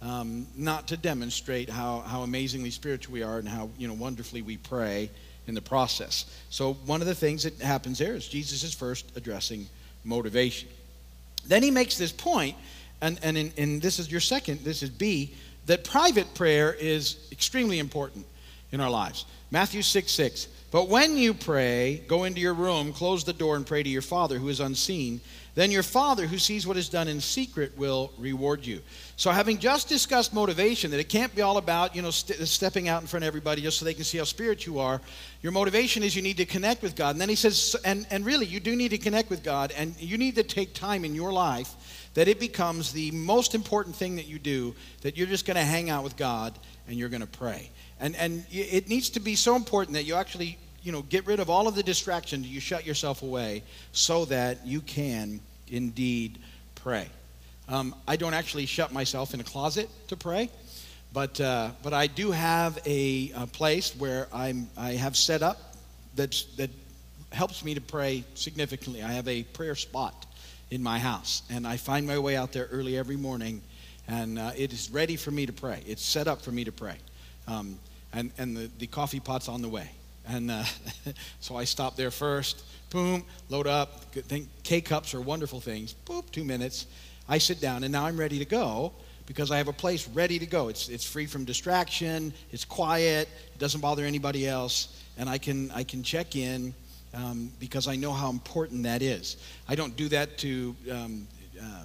um, 0.00 0.46
not 0.56 0.88
to 0.88 0.96
demonstrate 0.96 1.68
how, 1.68 2.00
how 2.00 2.22
amazingly 2.22 2.70
spiritual 2.70 3.12
we 3.12 3.22
are 3.22 3.38
and 3.38 3.48
how 3.48 3.70
you 3.78 3.86
know 3.86 3.94
wonderfully 3.94 4.42
we 4.42 4.56
pray 4.56 5.10
in 5.46 5.54
the 5.54 5.62
process. 5.62 6.24
So 6.50 6.74
one 6.86 7.00
of 7.00 7.06
the 7.06 7.14
things 7.14 7.42
that 7.42 7.60
happens 7.60 7.98
there 7.98 8.14
is 8.14 8.26
Jesus 8.26 8.62
is 8.64 8.74
first 8.74 9.12
addressing 9.16 9.68
motivation. 10.04 10.68
Then 11.46 11.62
he 11.62 11.70
makes 11.70 11.98
this 11.98 12.12
point, 12.12 12.56
and, 13.02 13.18
and, 13.22 13.36
in, 13.36 13.80
this 13.80 13.98
is 13.98 14.10
your 14.10 14.20
second, 14.20 14.60
this 14.60 14.82
is 14.82 14.88
B, 14.88 15.34
that 15.66 15.84
private 15.84 16.32
prayer 16.34 16.72
is 16.72 17.28
extremely 17.30 17.78
important 17.78 18.24
in 18.70 18.80
our 18.80 18.90
lives. 18.90 19.26
Matthew 19.50 19.82
6 19.82 20.10
6. 20.10 20.48
But 20.70 20.88
when 20.88 21.18
you 21.18 21.34
pray, 21.34 22.02
go 22.08 22.24
into 22.24 22.40
your 22.40 22.54
room, 22.54 22.94
close 22.94 23.24
the 23.24 23.34
door, 23.34 23.56
and 23.56 23.66
pray 23.66 23.82
to 23.82 23.88
your 23.88 24.00
Father 24.00 24.38
who 24.38 24.48
is 24.48 24.60
unseen. 24.60 25.20
Then 25.54 25.70
your 25.70 25.82
Father 25.82 26.26
who 26.26 26.38
sees 26.38 26.66
what 26.66 26.78
is 26.78 26.88
done 26.88 27.08
in 27.08 27.20
secret 27.20 27.76
will 27.76 28.10
reward 28.16 28.64
you. 28.64 28.80
So, 29.16 29.30
having 29.30 29.58
just 29.58 29.86
discussed 29.86 30.32
motivation, 30.32 30.90
that 30.92 31.00
it 31.00 31.10
can't 31.10 31.34
be 31.34 31.42
all 31.42 31.58
about, 31.58 31.94
you 31.94 32.00
know, 32.00 32.10
st- 32.10 32.48
stepping 32.48 32.88
out 32.88 33.02
in 33.02 33.06
front 33.06 33.24
of 33.24 33.26
everybody 33.26 33.60
just 33.60 33.78
so 33.78 33.84
they 33.84 33.92
can 33.92 34.04
see 34.04 34.16
how 34.16 34.24
spiritual 34.24 34.74
you 34.74 34.80
are. 34.80 35.00
Your 35.42 35.52
motivation 35.52 36.02
is 36.02 36.16
you 36.16 36.22
need 36.22 36.38
to 36.38 36.46
connect 36.46 36.82
with 36.82 36.96
God. 36.96 37.10
And 37.10 37.20
then 37.20 37.28
he 37.28 37.34
says, 37.34 37.76
and, 37.84 38.06
and 38.10 38.24
really, 38.24 38.46
you 38.46 38.60
do 38.60 38.74
need 38.74 38.90
to 38.90 38.98
connect 38.98 39.28
with 39.28 39.42
God, 39.42 39.74
and 39.76 39.94
you 40.00 40.16
need 40.16 40.36
to 40.36 40.42
take 40.42 40.72
time 40.72 41.04
in 41.04 41.14
your 41.14 41.32
life 41.32 41.74
that 42.14 42.28
it 42.28 42.38
becomes 42.40 42.92
the 42.92 43.10
most 43.10 43.54
important 43.54 43.96
thing 43.96 44.16
that 44.16 44.26
you 44.26 44.38
do, 44.38 44.74
that 45.02 45.16
you're 45.16 45.26
just 45.26 45.46
going 45.46 45.56
to 45.56 45.64
hang 45.64 45.90
out 45.90 46.04
with 46.04 46.16
God 46.16 46.58
and 46.86 46.98
you're 46.98 47.08
going 47.08 47.22
to 47.22 47.26
pray. 47.26 47.70
And, 48.00 48.16
and 48.16 48.44
it 48.50 48.88
needs 48.88 49.10
to 49.10 49.20
be 49.20 49.34
so 49.34 49.56
important 49.56 49.94
that 49.94 50.04
you 50.04 50.14
actually 50.14 50.58
you 50.82 50.92
know, 50.92 51.02
get 51.02 51.26
rid 51.26 51.40
of 51.40 51.48
all 51.48 51.68
of 51.68 51.74
the 51.74 51.82
distractions. 51.82 52.46
You 52.46 52.60
shut 52.60 52.86
yourself 52.86 53.22
away 53.22 53.62
so 53.92 54.24
that 54.26 54.66
you 54.66 54.80
can 54.80 55.40
indeed 55.68 56.38
pray. 56.74 57.08
Um, 57.68 57.94
I 58.06 58.16
don't 58.16 58.34
actually 58.34 58.66
shut 58.66 58.92
myself 58.92 59.34
in 59.34 59.40
a 59.40 59.44
closet 59.44 59.88
to 60.08 60.16
pray, 60.16 60.50
but, 61.12 61.40
uh, 61.40 61.70
but 61.82 61.94
I 61.94 62.06
do 62.08 62.32
have 62.32 62.78
a, 62.84 63.32
a, 63.36 63.46
place 63.46 63.94
where 63.96 64.28
I'm, 64.32 64.68
I 64.76 64.92
have 64.92 65.16
set 65.16 65.42
up 65.42 65.76
that's, 66.16 66.44
that 66.56 66.70
helps 67.30 67.64
me 67.64 67.74
to 67.74 67.80
pray 67.80 68.24
significantly. 68.34 69.02
I 69.02 69.12
have 69.12 69.28
a 69.28 69.44
prayer 69.44 69.76
spot 69.76 70.26
in 70.70 70.82
my 70.82 70.98
house, 70.98 71.42
and 71.50 71.66
I 71.66 71.76
find 71.76 72.06
my 72.06 72.18
way 72.18 72.36
out 72.36 72.52
there 72.52 72.68
early 72.72 72.96
every 72.98 73.16
morning, 73.16 73.62
and 74.08 74.38
uh, 74.38 74.50
it 74.56 74.72
is 74.72 74.90
ready 74.90 75.16
for 75.16 75.30
me 75.30 75.46
to 75.46 75.52
pray. 75.52 75.82
It's 75.86 76.04
set 76.04 76.26
up 76.26 76.42
for 76.42 76.50
me 76.50 76.64
to 76.64 76.72
pray. 76.72 76.96
Um, 77.46 77.78
and, 78.12 78.32
and 78.38 78.56
the, 78.56 78.70
the 78.78 78.86
coffee 78.86 79.20
pot's 79.20 79.48
on 79.48 79.62
the 79.62 79.68
way. 79.68 79.88
And 80.28 80.50
uh, 80.50 80.64
so 81.40 81.56
I 81.56 81.64
stop 81.64 81.96
there 81.96 82.10
first, 82.10 82.64
boom, 82.90 83.24
load 83.48 83.66
up. 83.66 84.12
Good 84.12 84.26
thing. 84.26 84.48
K 84.62 84.80
cups 84.80 85.14
are 85.14 85.20
wonderful 85.20 85.60
things. 85.60 85.94
Boop, 86.06 86.30
two 86.30 86.44
minutes. 86.44 86.86
I 87.28 87.38
sit 87.38 87.60
down, 87.60 87.84
and 87.84 87.92
now 87.92 88.06
I'm 88.06 88.18
ready 88.18 88.38
to 88.38 88.44
go 88.44 88.92
because 89.26 89.50
I 89.50 89.56
have 89.56 89.68
a 89.68 89.72
place 89.72 90.08
ready 90.08 90.38
to 90.38 90.46
go. 90.46 90.68
It's, 90.68 90.88
it's 90.88 91.04
free 91.04 91.26
from 91.26 91.44
distraction, 91.44 92.32
it's 92.50 92.64
quiet, 92.64 93.28
it 93.54 93.58
doesn't 93.58 93.80
bother 93.80 94.04
anybody 94.04 94.48
else, 94.48 95.00
and 95.16 95.28
I 95.28 95.38
can, 95.38 95.70
I 95.70 95.84
can 95.84 96.02
check 96.02 96.34
in 96.36 96.74
um, 97.14 97.50
because 97.60 97.88
I 97.88 97.96
know 97.96 98.12
how 98.12 98.30
important 98.30 98.82
that 98.82 99.00
is. 99.00 99.36
I 99.68 99.74
don't 99.74 99.96
do 99.96 100.08
that 100.08 100.38
to. 100.38 100.76
Um, 100.90 101.26
uh, 101.60 101.84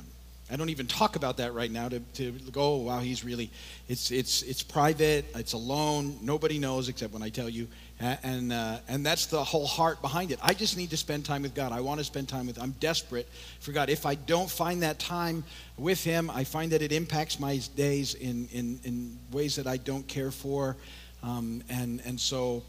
I 0.50 0.56
don't 0.56 0.70
even 0.70 0.88
talk 0.88 1.18
about 1.18 1.38
that 1.38 1.54
right 1.54 1.70
now 1.70 1.89
to, 1.89 2.00
to 2.00 2.32
go, 2.51 2.75
oh, 2.75 2.77
wow, 2.77 3.00
he's 3.00 3.25
really, 3.25 3.50
it's, 3.89 4.12
it's, 4.12 4.44
it's 4.44 4.63
private, 4.63 5.25
it's 5.36 5.51
alone, 5.51 6.18
nobody 6.22 6.58
knows 6.58 6.88
except 6.88 7.12
when 7.12 7.22
I 7.22 7.30
tell 7.30 7.50
you. 7.50 7.68
And, 8.00 8.54
uh, 8.54 8.77
and 8.88 9.06
that's 9.06 9.25
the 9.25 9.44
whole 9.44 9.66
heart 9.66 10.01
behind 10.01 10.32
it. 10.32 10.39
I 10.42 10.54
just 10.54 10.77
need 10.77 10.92
to 10.92 10.98
spend 10.98 11.25
time 11.25 11.42
with 11.42 11.56
God. 11.56 11.72
I 11.72 11.82
want 11.82 12.00
to 12.00 12.04
spend 12.04 12.30
time 12.30 12.46
with, 12.46 12.62
I'm 12.62 12.75
desperate 12.80 13.27
for 13.60 13.72
God. 13.72 13.89
If 13.89 14.06
I 14.06 14.16
don't 14.16 14.50
find 14.50 14.84
that 14.84 15.00
time 15.00 15.44
with 15.77 16.04
Him, 16.04 16.30
I 16.30 16.44
find 16.44 16.72
that 16.72 16.84
it 16.84 16.92
impacts 16.92 17.39
my 17.39 17.60
days 17.75 18.13
in, 18.13 18.48
in, 18.54 18.80
in 18.84 19.18
ways 19.32 19.56
that 19.56 19.66
I 19.66 19.77
don't 19.77 20.08
care 20.08 20.32
for. 20.32 20.77
Um, 21.24 21.63
and, 21.70 22.01
and 22.06 22.20
so 22.20 22.63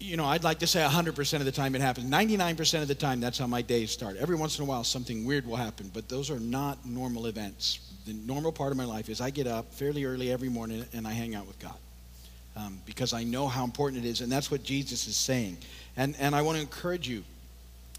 you 0.00 0.16
know, 0.16 0.24
I'd 0.24 0.44
like 0.44 0.60
to 0.60 0.66
say 0.66 0.80
100% 0.80 1.34
of 1.34 1.44
the 1.44 1.52
time 1.52 1.74
it 1.74 1.80
happens. 1.80 2.10
99% 2.10 2.82
of 2.82 2.88
the 2.88 2.94
time, 2.94 3.20
that's 3.20 3.38
how 3.38 3.46
my 3.46 3.62
days 3.62 3.90
start. 3.90 4.16
Every 4.16 4.36
once 4.36 4.58
in 4.58 4.64
a 4.64 4.66
while, 4.66 4.84
something 4.84 5.24
weird 5.24 5.46
will 5.46 5.56
happen, 5.56 5.90
but 5.92 6.08
those 6.08 6.30
are 6.30 6.40
not 6.40 6.84
normal 6.86 7.26
events. 7.26 7.92
The 8.06 8.12
normal 8.12 8.52
part 8.52 8.70
of 8.70 8.76
my 8.76 8.84
life 8.84 9.08
is 9.08 9.20
I 9.20 9.30
get 9.30 9.46
up 9.46 9.72
fairly 9.72 10.04
early 10.04 10.30
every 10.30 10.48
morning 10.48 10.84
and 10.92 11.06
I 11.06 11.12
hang 11.12 11.34
out 11.34 11.46
with 11.46 11.58
God 11.58 11.76
um, 12.56 12.80
because 12.86 13.12
I 13.12 13.24
know 13.24 13.48
how 13.48 13.64
important 13.64 14.04
it 14.04 14.08
is, 14.08 14.20
and 14.20 14.30
that's 14.30 14.50
what 14.50 14.62
Jesus 14.62 15.06
is 15.06 15.16
saying. 15.16 15.58
And, 15.96 16.14
and 16.18 16.34
I 16.34 16.42
want 16.42 16.56
to 16.56 16.62
encourage 16.62 17.08
you, 17.08 17.24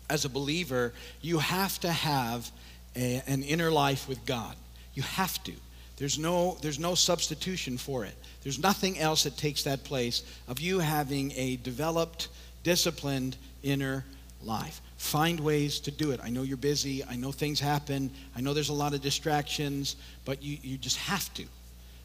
as 0.09 0.25
a 0.25 0.29
believer, 0.29 0.93
you 1.21 1.39
have 1.39 1.79
to 1.79 1.91
have 1.91 2.49
a, 2.95 3.21
an 3.27 3.43
inner 3.43 3.71
life 3.71 4.07
with 4.07 4.23
God. 4.25 4.55
You 4.93 5.03
have 5.03 5.43
to. 5.45 5.53
There's 5.97 6.19
no, 6.19 6.57
there's 6.61 6.79
no 6.79 6.93
substitution 6.95 7.77
for 7.77 8.05
it. 8.05 8.15
There's 8.45 8.59
nothing 8.59 8.99
else 8.99 9.23
that 9.23 9.37
takes 9.37 9.63
that 9.63 9.83
place 9.83 10.21
of 10.47 10.59
you 10.59 10.77
having 10.77 11.31
a 11.31 11.55
developed, 11.55 12.27
disciplined 12.61 13.37
inner 13.63 14.05
life. 14.43 14.81
Find 14.97 15.39
ways 15.39 15.79
to 15.79 15.89
do 15.91 16.11
it. 16.11 16.19
I 16.23 16.29
know 16.29 16.43
you're 16.43 16.55
busy. 16.55 17.03
I 17.03 17.15
know 17.15 17.31
things 17.31 17.59
happen. 17.59 18.11
I 18.35 18.41
know 18.41 18.53
there's 18.53 18.69
a 18.69 18.73
lot 18.73 18.93
of 18.93 19.01
distractions, 19.01 19.95
but 20.25 20.43
you, 20.43 20.59
you 20.61 20.77
just 20.77 20.97
have 20.97 21.33
to. 21.33 21.45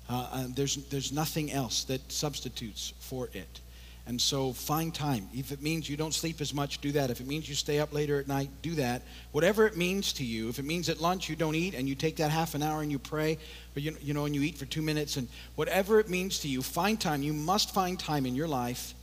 Uh, 0.09 0.29
uh, 0.33 0.47
there's, 0.55 0.77
there's 0.87 1.13
nothing 1.13 1.53
else 1.53 1.85
that 1.85 2.11
substitutes 2.11 2.95
for 3.01 3.29
it. 3.35 3.61
And 4.07 4.21
so 4.21 4.53
find 4.53 4.95
time. 4.95 5.29
If 5.33 5.53
it 5.53 5.63
means 5.63 5.89
you 5.89 5.97
don't 5.97 6.15
sleep 6.15 6.41
as 6.41 6.53
much, 6.53 6.81
do 6.81 6.91
that. 6.93 7.11
If 7.11 7.21
it 7.21 7.27
means 7.27 7.49
you 7.49 7.55
stay 7.55 7.79
up 7.79 7.93
later 7.93 8.19
at 8.19 8.27
night, 8.27 8.51
do 8.63 8.75
that. 8.77 9.03
Whatever 9.33 9.67
it 9.67 9.77
means 9.77 10.13
to 10.15 10.25
you. 10.25 10.49
If 10.49 10.59
it 10.59 10.65
means 10.65 10.89
at 10.89 11.01
lunch 11.01 11.29
you 11.29 11.37
don't 11.37 11.55
eat 11.55 11.75
and 11.75 11.89
you 11.89 11.95
take 11.95 12.17
that 12.17 12.31
half 12.31 12.55
an 12.55 12.63
hour 12.63 12.83
and 12.83 12.91
you 12.91 12.99
pray, 12.99 13.39
or 13.77 13.81
you, 13.81 13.97
you 14.01 14.15
know, 14.15 14.25
and 14.25 14.35
you 14.35 14.43
eat 14.43 14.59
for 14.59 14.67
two 14.67 14.83
minutes, 14.83 15.17
and 15.17 15.29
whatever 15.55 16.01
it 16.01 16.09
means 16.09 16.41
to 16.41 16.49
you, 16.49 16.61
find 16.63 17.01
time. 17.01 17.23
You 17.23 17.33
must 17.33 17.73
find 17.73 17.99
time 17.99 18.27
in 18.27 18.35
your 18.35 18.49
life 18.49 18.95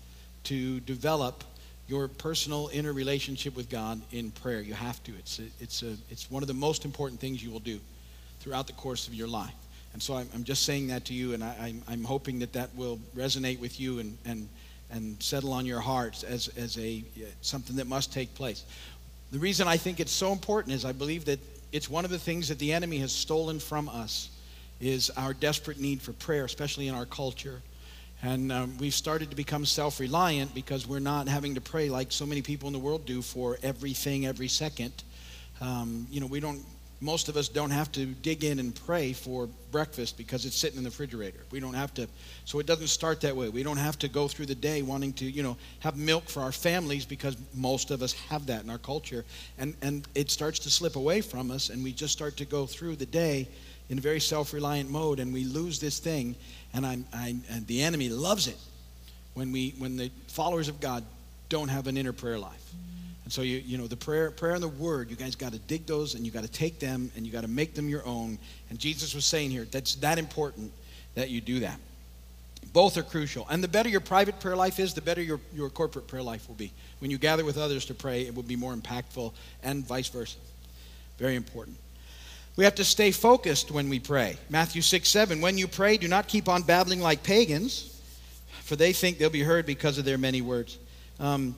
to 0.46 0.80
develop 0.82 1.44
your 1.88 2.10
personal 2.10 2.70
inner 2.74 2.92
relationship 2.92 3.56
with 3.56 3.70
God 3.70 4.02
in 4.12 4.32
prayer. 4.32 4.60
You 4.60 4.74
have 4.74 5.02
to. 5.04 5.14
It's, 5.14 5.40
a, 5.40 5.44
it's, 5.62 5.84
a, 5.84 5.96
it's 6.10 6.30
one 6.30 6.44
of 6.44 6.48
the 6.48 6.54
most 6.54 6.84
important 6.84 7.22
things 7.22 7.42
you 7.42 7.50
will 7.50 7.60
do 7.60 7.80
throughout 8.42 8.68
the 8.68 8.74
course 8.74 9.08
of 9.08 9.14
your 9.14 9.28
life. 9.28 9.54
And 9.94 10.04
so 10.04 10.16
I'm, 10.16 10.28
I'm 10.36 10.44
just 10.44 10.64
saying 10.64 10.88
that 10.88 11.06
to 11.06 11.14
you, 11.14 11.34
and 11.34 11.44
I, 11.44 11.56
I'm, 11.62 11.82
I'm 11.88 12.04
hoping 12.04 12.40
that 12.40 12.54
that 12.54 12.76
will 12.76 13.00
resonate 13.16 13.60
with 13.60 13.80
you 13.80 14.00
and, 14.00 14.18
and 14.26 14.50
and 14.92 15.22
settle 15.22 15.54
on 15.54 15.66
your 15.66 15.80
hearts 15.80 16.24
as, 16.24 16.48
as 16.58 16.78
a, 16.78 17.04
something 17.42 17.76
that 17.76 17.88
must 17.88 18.14
take 18.14 18.34
place. 18.36 18.64
The 19.32 19.40
reason 19.40 19.68
I 19.68 19.78
think 19.78 20.00
it's 20.00 20.12
so 20.12 20.32
important 20.32 20.74
is 20.74 20.86
I 20.86 20.94
believe 20.94 21.26
that 21.26 21.40
it's 21.72 21.90
one 21.90 22.06
of 22.06 22.12
the 22.12 22.20
things 22.20 22.48
that 22.48 22.60
the 22.60 22.72
enemy 22.72 23.00
has 23.00 23.12
stolen 23.12 23.60
from 23.60 23.90
us 23.90 24.30
is 24.80 25.10
our 25.12 25.34
desperate 25.34 25.80
need 25.80 26.02
for 26.02 26.14
prayer, 26.14 26.46
especially 26.46 26.88
in 26.88 26.96
our 26.96 27.06
culture. 27.06 27.62
And 28.24 28.52
um, 28.52 28.78
we've 28.78 28.94
started 28.94 29.30
to 29.30 29.36
become 29.36 29.66
self 29.66 30.00
reliant 30.00 30.56
because 30.56 30.88
we're 30.88 31.00
not 31.00 31.28
having 31.28 31.56
to 31.56 31.62
pray 31.62 31.90
like 31.90 32.12
so 32.12 32.26
many 32.26 32.42
people 32.42 32.68
in 32.68 32.74
the 32.74 32.80
world 32.80 33.06
do 33.06 33.22
for 33.22 33.60
everything 33.62 34.26
every 34.26 34.48
second. 34.48 35.04
Um, 35.62 36.08
you 36.10 36.20
know, 36.20 36.28
we 36.28 36.40
don't 36.40 36.64
most 37.00 37.30
of 37.30 37.38
us 37.38 37.48
don't 37.48 37.70
have 37.70 37.92
to 37.92 38.06
dig 38.06 38.44
in 38.44 38.60
and 38.60 38.74
pray 38.86 39.14
for 39.14 39.48
breakfast 39.72 40.18
because 40.18 40.46
it's 40.46 40.56
sitting 40.56 40.78
in 40.78 40.84
the 40.84 40.90
refrigerator. 40.90 41.40
We 41.52 41.60
don't 41.60 41.76
have 41.76 41.94
to, 41.96 42.08
so 42.46 42.60
it 42.60 42.66
doesn't 42.66 42.88
start 42.88 43.22
that 43.22 43.36
way. 43.36 43.50
We 43.50 43.62
don't 43.62 43.78
have 43.78 44.00
to 44.00 44.08
go 44.08 44.28
through 44.28 44.48
the 44.48 44.56
day 44.56 44.82
wanting 44.82 45.14
to, 45.14 45.26
you 45.26 45.44
know, 45.44 45.58
have 45.82 45.96
milk 45.96 46.28
for 46.28 46.42
our 46.42 46.52
families 46.52 47.06
because 47.06 47.38
most 47.54 47.92
of 47.92 48.02
us 48.02 48.14
have 48.14 48.48
that 48.48 48.64
in 48.64 48.70
our 48.72 48.80
culture. 48.80 49.26
And, 49.60 49.76
and 49.84 50.08
it 50.16 50.32
starts 50.32 50.58
to 50.60 50.72
slip 50.72 50.96
away 50.96 51.22
from 51.22 51.52
us, 51.52 51.70
and 51.70 51.84
we 51.84 51.92
just 51.92 52.14
start 52.14 52.36
to 52.38 52.46
go 52.46 52.66
through 52.66 52.96
the 52.96 53.06
day 53.06 53.48
in 53.90 54.00
a 54.00 54.02
very 54.02 54.20
self 54.20 54.52
reliant 54.52 54.90
mode, 54.90 55.20
and 55.20 55.32
we 55.32 55.44
lose 55.44 55.80
this 55.80 56.00
thing. 56.00 56.36
And, 56.74 56.86
I'm, 56.86 57.06
I'm, 57.14 57.44
and 57.50 57.66
the 57.68 57.84
enemy 57.84 58.10
loves 58.10 58.48
it 58.48 58.58
when, 59.36 59.52
we, 59.52 59.76
when 59.78 59.98
the 59.98 60.12
followers 60.28 60.68
of 60.68 60.80
God 60.80 61.04
don't 61.50 61.70
have 61.70 61.86
an 61.86 61.96
inner 61.96 62.12
prayer 62.12 62.40
life. 62.40 62.74
And 63.28 63.34
so 63.34 63.42
you 63.42 63.58
you 63.58 63.78
know 63.78 63.88
the 63.88 63.98
prayer 63.98 64.32
prayer 64.32 64.54
and 64.54 64.64
the 64.64 64.70
word, 64.70 65.10
you 65.10 65.18
guys 65.18 65.36
got 65.36 65.52
to 65.52 65.60
dig 65.60 65.86
those 65.86 66.16
and 66.16 66.26
you 66.26 66.32
got 66.32 66.44
to 66.44 66.50
take 66.50 66.80
them 66.80 67.12
and 67.14 67.26
you 67.26 67.34
got 67.34 67.42
to 67.42 67.50
make 67.50 67.74
them 67.74 67.90
your 67.90 68.06
own. 68.06 68.40
And 68.70 68.80
Jesus 68.80 69.14
was 69.14 69.26
saying 69.26 69.52
here 69.52 69.68
that's 69.70 69.96
that 69.96 70.18
important 70.18 70.72
that 71.16 71.30
you 71.30 71.42
do 71.42 71.60
that. 71.60 71.78
Both 72.72 72.96
are 72.96 73.04
crucial. 73.04 73.46
And 73.50 73.62
the 73.62 73.68
better 73.68 73.90
your 73.90 74.00
private 74.00 74.40
prayer 74.40 74.56
life 74.56 74.80
is, 74.80 74.94
the 74.94 75.02
better 75.02 75.22
your, 75.22 75.42
your 75.54 75.70
corporate 75.70 76.08
prayer 76.08 76.24
life 76.24 76.48
will 76.48 76.56
be. 76.56 76.72
When 77.00 77.12
you 77.12 77.18
gather 77.18 77.44
with 77.44 77.58
others 77.58 77.84
to 77.88 77.94
pray, 77.94 78.22
it 78.22 78.34
will 78.34 78.44
be 78.44 78.56
more 78.56 78.74
impactful 78.74 79.34
and 79.62 79.86
vice 79.86 80.08
versa. 80.08 80.38
Very 81.18 81.36
important. 81.36 81.76
We 82.56 82.64
have 82.64 82.76
to 82.76 82.86
stay 82.86 83.12
focused 83.12 83.72
when 83.72 83.90
we 83.90 84.00
pray. 84.00 84.38
Matthew 84.50 84.82
6 84.82 85.06
7. 85.06 85.42
When 85.42 85.58
you 85.58 85.68
pray, 85.68 85.98
do 85.98 86.08
not 86.08 86.30
keep 86.30 86.48
on 86.48 86.62
babbling 86.62 87.02
like 87.02 87.24
pagans, 87.24 88.02
for 88.64 88.78
they 88.78 88.94
think 88.94 89.18
they'll 89.18 89.30
be 89.30 89.44
heard 89.44 89.66
because 89.66 89.98
of 89.98 90.06
their 90.06 90.18
many 90.18 90.40
words. 90.40 90.78
Um, 91.20 91.56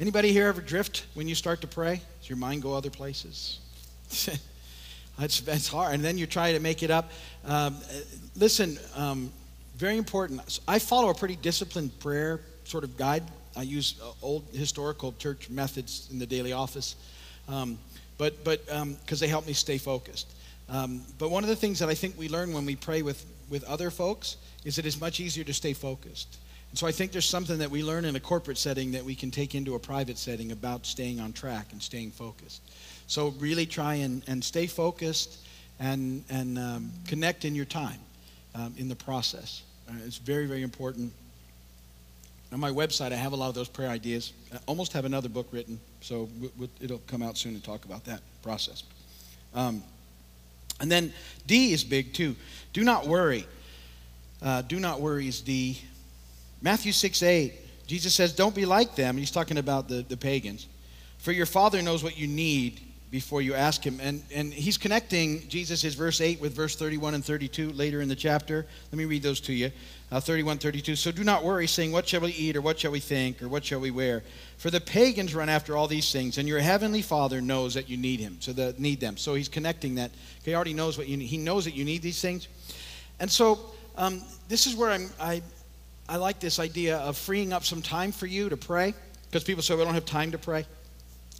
Anybody 0.00 0.32
here 0.32 0.48
ever 0.48 0.60
drift 0.60 1.06
when 1.14 1.28
you 1.28 1.34
start 1.34 1.60
to 1.60 1.66
pray? 1.66 2.00
Does 2.20 2.28
your 2.28 2.38
mind 2.38 2.62
go 2.62 2.74
other 2.74 2.90
places? 2.90 3.58
it's, 4.10 5.46
it's 5.46 5.68
hard. 5.68 5.94
And 5.94 6.04
then 6.04 6.16
you 6.18 6.26
try 6.26 6.52
to 6.52 6.60
make 6.60 6.82
it 6.82 6.90
up. 6.90 7.10
Um, 7.44 7.76
listen, 8.34 8.78
um, 8.96 9.30
very 9.76 9.96
important. 9.96 10.60
I 10.66 10.78
follow 10.78 11.10
a 11.10 11.14
pretty 11.14 11.36
disciplined 11.36 11.98
prayer 12.00 12.40
sort 12.64 12.84
of 12.84 12.96
guide. 12.96 13.22
I 13.56 13.62
use 13.62 14.00
uh, 14.02 14.12
old 14.22 14.44
historical 14.52 15.12
church 15.18 15.50
methods 15.50 16.08
in 16.10 16.18
the 16.18 16.26
daily 16.26 16.52
office, 16.52 16.96
um, 17.48 17.78
but 18.16 18.42
but 18.44 18.64
because 18.64 18.80
um, 18.82 18.96
they 19.18 19.28
help 19.28 19.46
me 19.46 19.52
stay 19.52 19.76
focused. 19.76 20.32
Um, 20.68 21.02
but 21.18 21.30
one 21.30 21.42
of 21.42 21.50
the 21.50 21.56
things 21.56 21.78
that 21.80 21.90
I 21.90 21.94
think 21.94 22.16
we 22.16 22.28
learn 22.28 22.54
when 22.54 22.64
we 22.64 22.76
pray 22.76 23.02
with 23.02 23.26
with 23.50 23.64
other 23.64 23.90
folks 23.90 24.36
is 24.64 24.78
it 24.78 24.86
is 24.86 24.98
much 25.00 25.20
easier 25.20 25.44
to 25.44 25.52
stay 25.52 25.74
focused. 25.74 26.38
So 26.74 26.86
I 26.86 26.92
think 26.92 27.12
there's 27.12 27.28
something 27.28 27.58
that 27.58 27.70
we 27.70 27.82
learn 27.82 28.04
in 28.06 28.16
a 28.16 28.20
corporate 28.20 28.56
setting 28.56 28.92
that 28.92 29.04
we 29.04 29.14
can 29.14 29.30
take 29.30 29.54
into 29.54 29.74
a 29.74 29.78
private 29.78 30.16
setting 30.16 30.52
about 30.52 30.86
staying 30.86 31.20
on 31.20 31.32
track 31.32 31.66
and 31.72 31.82
staying 31.82 32.12
focused. 32.12 32.62
So 33.06 33.28
really 33.38 33.66
try 33.66 33.94
and, 33.96 34.22
and 34.26 34.42
stay 34.42 34.66
focused 34.66 35.46
and, 35.78 36.24
and 36.30 36.58
um, 36.58 36.90
connect 37.06 37.44
in 37.44 37.54
your 37.54 37.66
time 37.66 37.98
um, 38.54 38.74
in 38.78 38.88
the 38.88 38.96
process. 38.96 39.62
Uh, 39.88 39.92
it's 40.06 40.16
very, 40.16 40.46
very 40.46 40.62
important. 40.62 41.12
On 42.52 42.60
my 42.60 42.70
website, 42.70 43.12
I 43.12 43.16
have 43.16 43.32
a 43.32 43.36
lot 43.36 43.48
of 43.48 43.54
those 43.54 43.68
prayer 43.68 43.90
ideas. 43.90 44.32
I 44.52 44.58
almost 44.66 44.92
have 44.92 45.04
another 45.04 45.28
book 45.28 45.48
written, 45.52 45.78
so 46.00 46.26
w- 46.26 46.50
w- 46.50 46.70
it'll 46.80 47.02
come 47.06 47.22
out 47.22 47.36
soon 47.36 47.54
to 47.54 47.62
talk 47.62 47.84
about 47.84 48.04
that 48.04 48.20
process. 48.42 48.82
Um, 49.54 49.82
and 50.80 50.90
then 50.90 51.12
D 51.46 51.72
is 51.72 51.84
big 51.84 52.12
too. 52.12 52.34
Do 52.72 52.82
not 52.82 53.06
worry. 53.06 53.46
Uh, 54.40 54.62
do 54.62 54.80
not 54.80 55.00
worry 55.00 55.28
is 55.28 55.40
D. 55.40 55.80
Matthew 56.62 56.92
6 56.92 57.22
8, 57.22 57.86
Jesus 57.86 58.14
says, 58.14 58.32
Don't 58.32 58.54
be 58.54 58.64
like 58.64 58.94
them. 58.94 59.16
He's 59.16 59.32
talking 59.32 59.58
about 59.58 59.88
the, 59.88 60.04
the 60.08 60.16
pagans. 60.16 60.68
For 61.18 61.32
your 61.32 61.46
Father 61.46 61.82
knows 61.82 62.02
what 62.02 62.16
you 62.16 62.26
need 62.26 62.80
before 63.10 63.42
you 63.42 63.54
ask 63.54 63.84
Him. 63.84 64.00
And, 64.00 64.22
and 64.32 64.52
he's 64.52 64.78
connecting 64.78 65.46
Jesus' 65.48 65.84
is 65.84 65.94
verse 65.94 66.20
8 66.20 66.40
with 66.40 66.54
verse 66.54 66.74
31 66.76 67.14
and 67.14 67.24
32 67.24 67.70
later 67.72 68.00
in 68.00 68.08
the 68.08 68.16
chapter. 68.16 68.66
Let 68.90 68.98
me 68.98 69.04
read 69.04 69.22
those 69.22 69.40
to 69.42 69.52
you. 69.52 69.70
Uh, 70.10 70.18
31, 70.18 70.58
32. 70.58 70.96
So 70.96 71.12
do 71.12 71.22
not 71.22 71.44
worry, 71.44 71.66
saying, 71.66 71.92
What 71.92 72.08
shall 72.08 72.20
we 72.20 72.30
eat, 72.30 72.56
or 72.56 72.60
what 72.60 72.78
shall 72.78 72.90
we 72.90 73.00
think, 73.00 73.42
or 73.42 73.48
what 73.48 73.64
shall 73.64 73.80
we 73.80 73.90
wear? 73.90 74.22
For 74.56 74.70
the 74.70 74.80
pagans 74.80 75.34
run 75.34 75.48
after 75.48 75.76
all 75.76 75.88
these 75.88 76.10
things, 76.10 76.38
and 76.38 76.48
your 76.48 76.60
heavenly 76.60 77.02
Father 77.02 77.40
knows 77.40 77.74
that 77.74 77.88
you 77.88 77.96
need 77.96 78.20
Him, 78.20 78.38
so 78.40 78.52
that 78.54 78.78
need 78.80 79.00
them. 79.00 79.16
So 79.16 79.34
he's 79.34 79.48
connecting 79.48 79.96
that. 79.96 80.10
He 80.44 80.54
already 80.54 80.74
knows 80.74 80.96
what 80.96 81.08
you 81.08 81.16
need. 81.16 81.26
He 81.26 81.38
knows 81.38 81.64
that 81.66 81.74
you 81.74 81.84
need 81.84 82.02
these 82.02 82.20
things. 82.20 82.48
And 83.20 83.30
so 83.30 83.60
um, 83.96 84.22
this 84.48 84.66
is 84.66 84.74
where 84.74 84.90
I'm, 84.90 85.10
I, 85.20 85.42
I 86.12 86.16
like 86.16 86.40
this 86.40 86.58
idea 86.58 86.98
of 86.98 87.16
freeing 87.16 87.54
up 87.54 87.64
some 87.64 87.80
time 87.80 88.12
for 88.12 88.26
you 88.26 88.50
to 88.50 88.56
pray 88.58 88.92
because 89.30 89.44
people 89.44 89.62
say 89.62 89.74
we 89.74 89.82
don't 89.82 89.94
have 89.94 90.04
time 90.04 90.30
to 90.32 90.38
pray. 90.38 90.66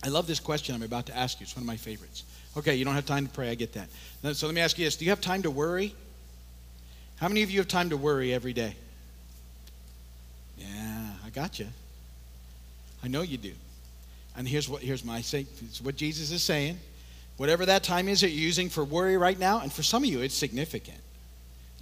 I 0.03 0.09
love 0.09 0.27
this 0.27 0.41
question 0.41 0.75
I'm 0.75 0.83
about 0.83 1.05
to 1.07 1.17
ask 1.17 1.39
you. 1.39 1.45
It's 1.45 1.55
one 1.55 1.63
of 1.63 1.67
my 1.67 1.77
favorites. 1.77 2.25
Okay, 2.57 2.77
you 2.77 2.87
don't 2.87 2.95
have 2.95 3.05
time 3.05 3.27
to 3.27 3.33
pray. 3.35 3.51
I 3.51 3.55
get 3.55 3.75
that. 3.75 3.91
So 4.35 4.47
let 4.47 4.55
me 4.55 4.63
ask 4.63 4.79
you 4.79 4.87
this 4.87 4.97
Do 4.97 5.05
you 5.05 5.11
have 5.11 5.21
time 5.21 5.43
to 5.43 5.51
worry? 5.51 5.95
How 7.17 7.29
many 7.29 7.43
of 7.43 7.51
you 7.51 7.59
have 7.59 7.69
time 7.69 7.91
to 7.91 7.99
worry 7.99 8.33
every 8.33 8.55
day? 8.55 8.75
Yeah, 10.57 11.11
I 11.23 11.29
got 11.29 11.59
you. 11.59 11.67
I 13.05 13.09
know 13.09 13.21
you 13.21 13.37
do. 13.37 13.53
And 14.39 14.49
here's 14.49 14.71
what 14.71 14.81
here's 14.81 15.05
my 15.05 15.21
say. 15.21 15.45
It's 15.67 15.83
what 15.83 15.97
Jesus 15.97 16.31
is 16.31 16.43
saying. 16.43 16.79
Whatever 17.37 17.67
that 17.67 17.83
time 17.83 18.09
is 18.09 18.23
that 18.23 18.31
you're 18.31 18.41
using 18.41 18.71
for 18.71 18.85
worry 18.85 19.19
right 19.19 19.39
now, 19.39 19.61
and 19.61 19.71
for 19.71 19.83
some 19.83 20.03
of 20.03 20.09
you, 20.09 20.23
it's 20.23 20.35
significant. 20.35 20.97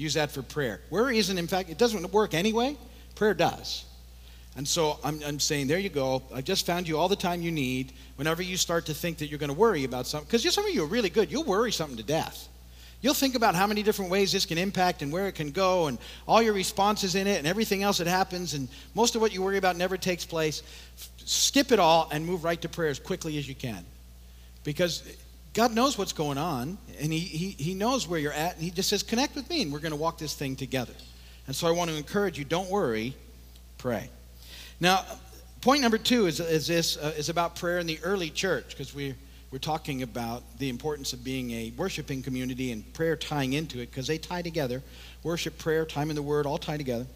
Use 0.01 0.15
that 0.15 0.31
for 0.31 0.41
prayer. 0.41 0.81
Worry 0.89 1.19
isn't, 1.19 1.37
in 1.37 1.47
fact, 1.47 1.69
it 1.69 1.77
doesn't 1.77 2.11
work 2.11 2.33
anyway. 2.33 2.75
Prayer 3.17 3.35
does. 3.35 3.85
And 4.57 4.67
so 4.67 4.99
I'm, 5.05 5.21
I'm 5.27 5.39
saying, 5.39 5.67
there 5.67 5.79
you 5.79 5.91
go. 5.91 6.23
I've 6.35 6.45
just 6.45 6.65
found 6.65 6.89
you 6.89 6.97
all 6.97 7.07
the 7.09 7.17
time 7.17 7.43
you 7.43 7.53
need 7.53 7.93
whenever 8.17 8.43
you 8.43 8.57
start 8.57 8.87
to 8.87 8.95
think 8.95 9.19
that 9.19 9.27
you're 9.27 9.39
going 9.39 9.53
to 9.53 9.59
worry 9.59 9.85
about 9.85 10.07
something. 10.07 10.27
Because 10.27 10.55
some 10.55 10.65
of 10.65 10.73
you 10.73 10.85
are 10.85 10.87
really 10.87 11.11
good. 11.11 11.31
You'll 11.31 11.45
worry 11.45 11.71
something 11.71 11.99
to 11.99 12.03
death. 12.03 12.49
You'll 13.03 13.13
think 13.13 13.35
about 13.35 13.55
how 13.55 13.67
many 13.67 13.83
different 13.83 14.11
ways 14.11 14.33
this 14.33 14.47
can 14.47 14.57
impact 14.57 15.03
and 15.03 15.13
where 15.13 15.29
it 15.29 15.33
can 15.33 15.51
go 15.51 15.89
and 15.89 15.99
all 16.27 16.41
your 16.41 16.55
responses 16.55 17.15
in 17.15 17.27
it 17.27 17.37
and 17.37 17.47
everything 17.47 17.83
else 17.83 17.99
that 17.99 18.07
happens. 18.07 18.55
And 18.55 18.69
most 18.95 19.17
of 19.17 19.21
what 19.21 19.35
you 19.35 19.43
worry 19.43 19.59
about 19.59 19.77
never 19.77 19.99
takes 19.99 20.25
place. 20.25 20.63
Skip 21.19 21.73
it 21.73 21.79
all 21.79 22.09
and 22.11 22.25
move 22.25 22.43
right 22.43 22.61
to 22.63 22.71
prayer 22.71 22.89
as 22.89 22.99
quickly 22.99 23.37
as 23.37 23.47
you 23.47 23.55
can. 23.55 23.85
Because 24.65 25.03
God 25.53 25.75
knows 25.75 25.99
what's 25.99 26.13
going 26.13 26.39
on, 26.39 26.79
and 27.01 27.13
he, 27.13 27.19
he, 27.19 27.51
he 27.63 27.75
knows 27.75 28.07
where 28.07 28.21
you're 28.21 28.33
at, 28.33 28.55
and 28.55 28.63
He 28.63 28.71
just 28.71 28.89
says, 28.89 29.03
Connect 29.03 29.35
with 29.35 29.49
me, 29.51 29.63
and 29.63 29.73
we're 29.73 29.81
going 29.81 29.91
to 29.91 29.97
walk 29.97 30.19
this 30.19 30.35
thing 30.35 30.55
together. 30.55 30.93
And 31.47 31.57
so 31.57 31.67
I 31.67 31.73
want 31.73 31.91
to 31.91 31.97
encourage 31.97 32.39
you 32.39 32.45
don't 32.45 32.71
worry, 32.71 33.15
pray. 33.77 34.11
Now, 34.79 35.05
point 35.61 35.83
number 35.83 35.99
two 35.99 36.27
is, 36.27 36.39
is 36.39 36.69
this 36.69 36.97
uh, 36.97 37.13
is 37.17 37.29
about 37.29 37.57
prayer 37.57 37.81
in 37.81 37.87
the 37.89 37.99
early 38.05 38.31
church, 38.31 38.69
because 38.69 38.95
we, 38.95 39.15
we're 39.51 39.59
talking 39.59 40.03
about 40.03 40.45
the 40.59 40.69
importance 40.69 41.13
of 41.13 41.25
being 41.25 41.51
a 41.51 41.73
worshiping 41.77 42.23
community 42.23 42.71
and 42.71 42.91
prayer 42.95 43.17
tying 43.17 43.55
into 43.55 43.81
it, 43.81 43.91
because 43.91 44.07
they 44.07 44.19
tie 44.19 44.43
together. 44.43 44.83
Worship, 45.25 45.59
prayer, 45.59 45.85
time 45.85 46.11
in 46.11 46.17
the 46.17 46.23
Word, 46.23 46.47
all 46.47 46.59
tie 46.59 46.77
together. 46.77 47.07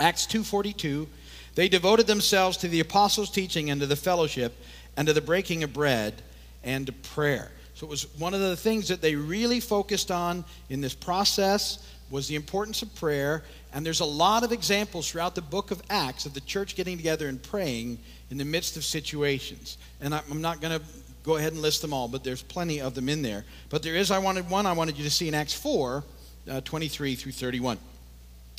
Acts 0.00 0.26
2.42, 0.26 1.06
they 1.54 1.68
devoted 1.68 2.08
themselves 2.08 2.56
to 2.56 2.66
the 2.66 2.80
apostles' 2.80 3.30
teaching 3.30 3.70
and 3.70 3.80
to 3.80 3.86
the 3.86 3.94
fellowship 3.94 4.52
and 4.96 5.06
to 5.06 5.14
the 5.14 5.20
breaking 5.20 5.62
of 5.62 5.72
bread 5.72 6.22
and 6.64 6.86
to 6.86 6.92
prayer. 6.92 7.50
So 7.74 7.86
it 7.86 7.90
was 7.90 8.06
one 8.18 8.34
of 8.34 8.40
the 8.40 8.56
things 8.56 8.88
that 8.88 9.00
they 9.00 9.14
really 9.14 9.60
focused 9.60 10.10
on 10.10 10.44
in 10.68 10.80
this 10.80 10.94
process 10.94 11.84
was 12.10 12.28
the 12.28 12.36
importance 12.36 12.82
of 12.82 12.94
prayer. 12.94 13.42
And 13.72 13.84
there's 13.84 14.00
a 14.00 14.04
lot 14.04 14.44
of 14.44 14.52
examples 14.52 15.10
throughout 15.10 15.34
the 15.34 15.42
book 15.42 15.70
of 15.70 15.82
Acts 15.88 16.26
of 16.26 16.34
the 16.34 16.40
church 16.42 16.76
getting 16.76 16.96
together 16.96 17.26
and 17.26 17.42
praying 17.42 17.98
in 18.30 18.38
the 18.38 18.44
midst 18.44 18.76
of 18.76 18.84
situations. 18.84 19.78
And 20.00 20.14
I'm 20.14 20.42
not 20.42 20.60
going 20.60 20.78
to 20.78 20.84
go 21.24 21.36
ahead 21.36 21.52
and 21.52 21.62
list 21.62 21.82
them 21.82 21.92
all, 21.92 22.08
but 22.08 22.22
there's 22.22 22.42
plenty 22.42 22.80
of 22.80 22.94
them 22.94 23.08
in 23.08 23.22
there. 23.22 23.44
But 23.70 23.82
there 23.82 23.96
is, 23.96 24.10
I 24.10 24.18
wanted 24.18 24.50
one 24.50 24.66
I 24.66 24.72
wanted 24.72 24.98
you 24.98 25.04
to 25.04 25.10
see 25.10 25.28
in 25.28 25.34
Acts 25.34 25.54
4, 25.54 26.04
uh, 26.50 26.60
23 26.60 27.14
through 27.14 27.32
31. 27.32 27.78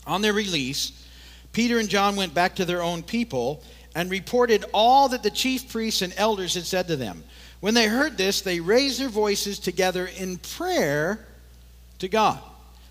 On 0.07 0.21
their 0.21 0.33
release, 0.33 1.07
Peter 1.51 1.79
and 1.79 1.87
John 1.87 2.15
went 2.15 2.33
back 2.33 2.55
to 2.55 2.65
their 2.65 2.81
own 2.81 3.03
people 3.03 3.63
and 3.95 4.09
reported 4.09 4.65
all 4.73 5.09
that 5.09 5.21
the 5.21 5.29
chief 5.29 5.71
priests 5.71 6.01
and 6.01 6.13
elders 6.17 6.55
had 6.55 6.65
said 6.65 6.87
to 6.87 6.95
them. 6.95 7.23
When 7.63 7.73
they 7.73 7.87
heard 7.87 8.17
this, 8.17 8.41
they 8.41 8.59
raised 8.59 8.99
their 8.99 9.07
voices 9.07 9.57
together 9.57 10.09
in 10.17 10.35
prayer 10.35 11.25
to 11.99 12.09
God. 12.09 12.41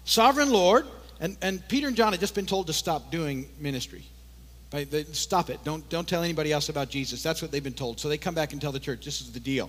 Sovereign 0.07 0.51
Lord, 0.51 0.87
and, 1.21 1.37
and 1.43 1.69
Peter 1.69 1.89
and 1.89 1.95
John 1.95 2.13
had 2.13 2.21
just 2.21 2.35
been 2.35 2.47
told 2.47 2.69
to 2.69 2.73
stop 2.73 3.11
doing 3.11 3.51
ministry. 3.61 4.03
Right? 4.73 4.91
They, 4.91 5.05
stop 5.05 5.51
it. 5.51 5.63
Don't, 5.63 5.87
don't 5.91 6.09
tell 6.09 6.23
anybody 6.23 6.55
else 6.55 6.71
about 6.71 6.89
Jesus. 6.89 7.23
That's 7.23 7.43
what 7.43 7.51
they've 7.51 7.63
been 7.63 7.75
told. 7.75 8.01
So 8.01 8.09
they 8.09 8.17
come 8.17 8.35
back 8.35 8.53
and 8.53 8.63
tell 8.63 8.73
the 8.73 8.81
church, 8.81 9.05
this 9.05 9.21
is 9.21 9.31
the 9.33 9.41
deal. 9.41 9.69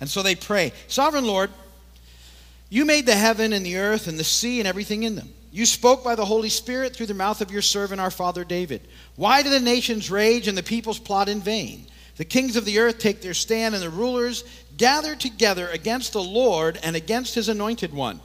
And 0.00 0.08
so 0.08 0.22
they 0.22 0.36
pray 0.36 0.72
Sovereign 0.86 1.26
Lord, 1.26 1.50
you 2.68 2.84
made 2.84 3.04
the 3.04 3.16
heaven 3.16 3.52
and 3.52 3.66
the 3.66 3.78
earth 3.78 4.06
and 4.06 4.16
the 4.16 4.22
sea 4.22 4.60
and 4.60 4.68
everything 4.68 5.02
in 5.02 5.16
them. 5.16 5.28
You 5.50 5.66
spoke 5.66 6.04
by 6.04 6.14
the 6.14 6.24
Holy 6.24 6.50
Spirit 6.50 6.94
through 6.94 7.06
the 7.06 7.14
mouth 7.14 7.40
of 7.40 7.50
your 7.50 7.62
servant, 7.62 8.00
our 8.00 8.12
father 8.12 8.44
David. 8.44 8.86
Why 9.16 9.42
do 9.42 9.50
the 9.50 9.58
nations 9.58 10.08
rage 10.08 10.46
and 10.46 10.56
the 10.56 10.62
peoples 10.62 11.00
plot 11.00 11.28
in 11.28 11.40
vain? 11.40 11.88
The 12.16 12.24
kings 12.24 12.56
of 12.56 12.64
the 12.64 12.78
earth 12.78 12.98
take 12.98 13.20
their 13.20 13.34
stand, 13.34 13.74
and 13.74 13.82
the 13.82 13.90
rulers 13.90 14.44
gather 14.76 15.14
together 15.14 15.68
against 15.68 16.12
the 16.12 16.22
Lord 16.22 16.78
and 16.82 16.96
against 16.96 17.34
his 17.34 17.48
anointed 17.48 17.92
one. 17.92 18.20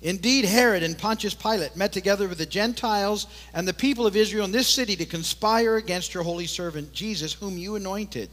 Indeed, 0.00 0.44
Herod 0.44 0.82
and 0.82 0.96
Pontius 0.96 1.34
Pilate 1.34 1.76
met 1.76 1.92
together 1.92 2.28
with 2.28 2.38
the 2.38 2.46
Gentiles 2.46 3.26
and 3.52 3.66
the 3.66 3.74
people 3.74 4.06
of 4.06 4.16
Israel 4.16 4.44
in 4.44 4.52
this 4.52 4.68
city 4.68 4.94
to 4.96 5.04
conspire 5.04 5.76
against 5.76 6.14
your 6.14 6.22
holy 6.22 6.46
servant 6.46 6.92
Jesus, 6.92 7.32
whom 7.32 7.58
you 7.58 7.74
anointed. 7.74 8.30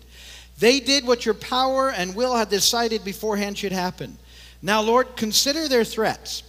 They 0.60 0.80
did 0.80 1.06
what 1.06 1.26
your 1.26 1.34
power 1.34 1.92
and 1.92 2.16
will 2.16 2.36
had 2.36 2.50
decided 2.50 3.04
beforehand 3.04 3.58
should 3.58 3.72
happen. 3.72 4.18
Now, 4.62 4.82
Lord, 4.82 5.16
consider 5.18 5.68
their 5.68 5.84
threats 5.84 6.44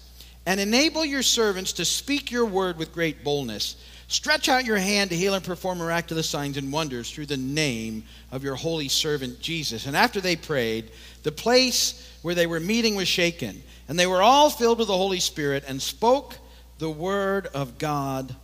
and 0.46 0.60
enable 0.60 1.04
your 1.04 1.22
servants 1.22 1.72
to 1.74 1.84
speak 1.84 2.30
your 2.30 2.46
word 2.46 2.78
with 2.78 2.94
great 2.94 3.24
boldness. 3.24 3.76
Stretch 4.08 4.48
out 4.48 4.64
your 4.64 4.76
hand 4.76 5.10
to 5.10 5.16
heal 5.16 5.34
and 5.34 5.44
perform 5.44 5.78
miraculous 5.78 6.28
signs 6.28 6.56
and 6.56 6.72
wonders 6.72 7.10
through 7.10 7.26
the 7.26 7.36
name 7.36 8.04
of 8.30 8.44
your 8.44 8.54
holy 8.54 8.88
servant 8.88 9.40
Jesus. 9.40 9.86
And 9.86 9.96
after 9.96 10.20
they 10.20 10.36
prayed, 10.36 10.92
the 11.24 11.32
place 11.32 12.16
where 12.22 12.36
they 12.36 12.46
were 12.46 12.60
meeting 12.60 12.94
was 12.94 13.08
shaken, 13.08 13.60
and 13.88 13.98
they 13.98 14.06
were 14.06 14.22
all 14.22 14.48
filled 14.48 14.78
with 14.78 14.86
the 14.86 14.96
Holy 14.96 15.18
Spirit 15.18 15.64
and 15.66 15.82
spoke 15.82 16.38
the 16.78 16.90
word 16.90 17.48
of 17.48 17.78
God 17.78 18.34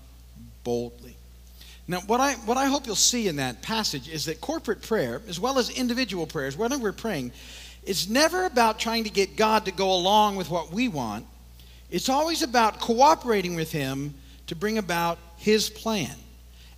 boldly. 0.64 1.16
Now, 1.86 2.00
what 2.06 2.20
I, 2.20 2.34
what 2.34 2.56
I 2.56 2.66
hope 2.66 2.86
you'll 2.86 2.96
see 2.96 3.28
in 3.28 3.36
that 3.36 3.62
passage 3.62 4.08
is 4.08 4.24
that 4.24 4.40
corporate 4.40 4.82
prayer, 4.82 5.20
as 5.28 5.38
well 5.38 5.58
as 5.58 5.70
individual 5.70 6.26
prayers, 6.26 6.56
whenever 6.56 6.82
we're 6.82 6.92
praying, 6.92 7.32
is 7.84 8.08
never 8.08 8.46
about 8.46 8.78
trying 8.78 9.04
to 9.04 9.10
get 9.10 9.36
God 9.36 9.64
to 9.66 9.72
go 9.72 9.92
along 9.92 10.36
with 10.36 10.48
what 10.48 10.72
we 10.72 10.88
want. 10.88 11.26
It's 11.92 12.09
always 12.09 12.42
about 12.42 12.81
cooperating 12.81 13.55
with 13.55 13.70
Him 13.70 14.14
to 14.48 14.57
bring 14.57 14.78
about 14.78 15.18
his 15.42 15.70
plan. 15.70 16.14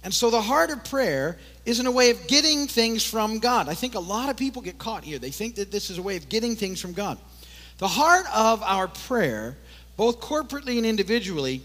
And 0.02 0.12
so 0.12 0.30
the 0.30 0.40
heart 0.40 0.70
of 0.70 0.84
prayer 0.84 1.38
isn't 1.66 1.86
a 1.86 1.90
way 1.90 2.10
of 2.10 2.26
getting 2.26 2.66
things 2.66 3.04
from 3.04 3.38
God. 3.38 3.68
I 3.68 3.74
think 3.74 3.94
a 3.94 4.00
lot 4.00 4.28
of 4.28 4.36
people 4.36 4.62
get 4.62 4.78
caught 4.78 5.02
here. 5.02 5.18
They 5.18 5.30
think 5.30 5.56
that 5.56 5.70
this 5.70 5.90
is 5.90 5.98
a 5.98 6.02
way 6.02 6.16
of 6.16 6.28
getting 6.28 6.56
things 6.56 6.80
from 6.80 6.92
God. 6.92 7.18
The 7.78 7.88
heart 7.88 8.26
of 8.34 8.62
our 8.62 8.88
prayer, 8.88 9.56
both 9.96 10.20
corporately 10.20 10.76
and 10.76 10.86
individually, 10.86 11.62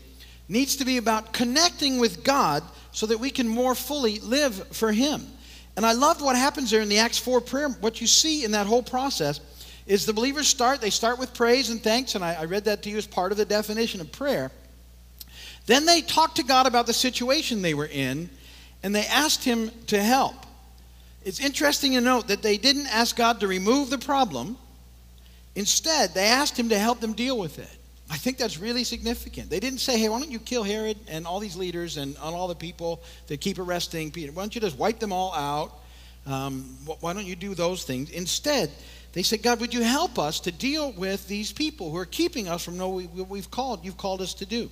needs 0.47 0.77
to 0.77 0.85
be 0.85 0.97
about 0.97 1.31
connecting 1.31 1.99
with 1.99 2.23
God 2.23 2.63
so 2.91 3.05
that 3.05 3.19
we 3.19 3.29
can 3.29 3.47
more 3.47 3.75
fully 3.75 4.19
live 4.19 4.55
for 4.75 4.91
Him. 4.91 5.25
And 5.77 5.85
I 5.85 5.93
loved 5.93 6.21
what 6.21 6.35
happens 6.35 6.71
there 6.71 6.81
in 6.81 6.89
the 6.89 6.99
Acts 6.99 7.17
4 7.17 7.39
prayer. 7.41 7.69
What 7.69 8.01
you 8.01 8.07
see 8.07 8.43
in 8.43 8.51
that 8.51 8.67
whole 8.67 8.83
process 8.83 9.39
is 9.89 10.05
the 10.05 10.13
believers 10.13 10.47
start, 10.47 10.81
they 10.81 10.91
start 10.91 11.17
with 11.17 11.33
praise 11.33 11.71
and 11.71 11.81
thanks, 11.81 12.13
and 12.13 12.23
I, 12.23 12.35
I 12.35 12.45
read 12.45 12.65
that 12.65 12.83
to 12.83 12.91
you 12.91 12.97
as 12.97 13.07
part 13.07 13.31
of 13.31 13.39
the 13.39 13.43
definition 13.43 13.99
of 13.99 14.11
prayer. 14.11 14.51
Then 15.65 15.87
they 15.87 16.01
talked 16.01 16.35
to 16.35 16.43
God 16.43 16.67
about 16.67 16.85
the 16.85 16.93
situation 16.93 17.63
they 17.63 17.73
were 17.73 17.89
in, 17.91 18.29
and 18.83 18.93
they 18.93 19.07
asked 19.07 19.43
Him 19.43 19.71
to 19.87 19.99
help. 19.99 20.35
It's 21.25 21.39
interesting 21.39 21.93
to 21.93 22.01
note 22.01 22.27
that 22.27 22.43
they 22.43 22.55
didn't 22.55 22.85
ask 22.85 23.15
God 23.15 23.39
to 23.39 23.47
remove 23.47 23.89
the 23.89 23.97
problem. 23.97 24.57
Instead, 25.55 26.13
they 26.13 26.27
asked 26.27 26.57
Him 26.57 26.69
to 26.69 26.77
help 26.77 26.99
them 26.99 27.13
deal 27.13 27.39
with 27.39 27.57
it. 27.57 27.75
I 28.11 28.17
think 28.17 28.37
that's 28.37 28.59
really 28.59 28.83
significant. 28.83 29.49
They 29.49 29.59
didn't 29.59 29.79
say, 29.79 29.97
hey, 29.97 30.07
why 30.07 30.19
don't 30.19 30.31
you 30.31 30.39
kill 30.39 30.63
Herod 30.63 30.97
and 31.07 31.25
all 31.25 31.39
these 31.39 31.55
leaders 31.55 31.97
and, 31.97 32.15
all 32.17 32.47
the 32.47 32.55
people 32.55 33.01
that 33.25 33.41
keep 33.41 33.57
arresting 33.57 34.11
Peter? 34.11 34.31
Why 34.31 34.43
don't 34.43 34.53
you 34.53 34.61
just 34.61 34.77
wipe 34.77 34.99
them 34.99 35.11
all 35.11 35.33
out? 35.33 35.73
Um, 36.27 36.77
why 36.99 37.13
don't 37.13 37.25
you 37.25 37.35
do 37.35 37.55
those 37.55 37.83
things? 37.83 38.11
Instead, 38.11 38.69
they 39.13 39.23
said, 39.23 39.41
God, 39.41 39.59
would 39.59 39.73
you 39.73 39.81
help 39.81 40.19
us 40.19 40.39
to 40.41 40.51
deal 40.51 40.91
with 40.91 41.27
these 41.27 41.51
people 41.51 41.91
who 41.91 41.97
are 41.97 42.05
keeping 42.05 42.47
us 42.47 42.63
from 42.63 42.77
knowing 42.77 43.07
what 43.07 43.27
we've 43.27 43.49
called, 43.49 43.83
you've 43.83 43.97
called 43.97 44.21
us 44.21 44.33
to 44.35 44.45
do? 44.45 44.69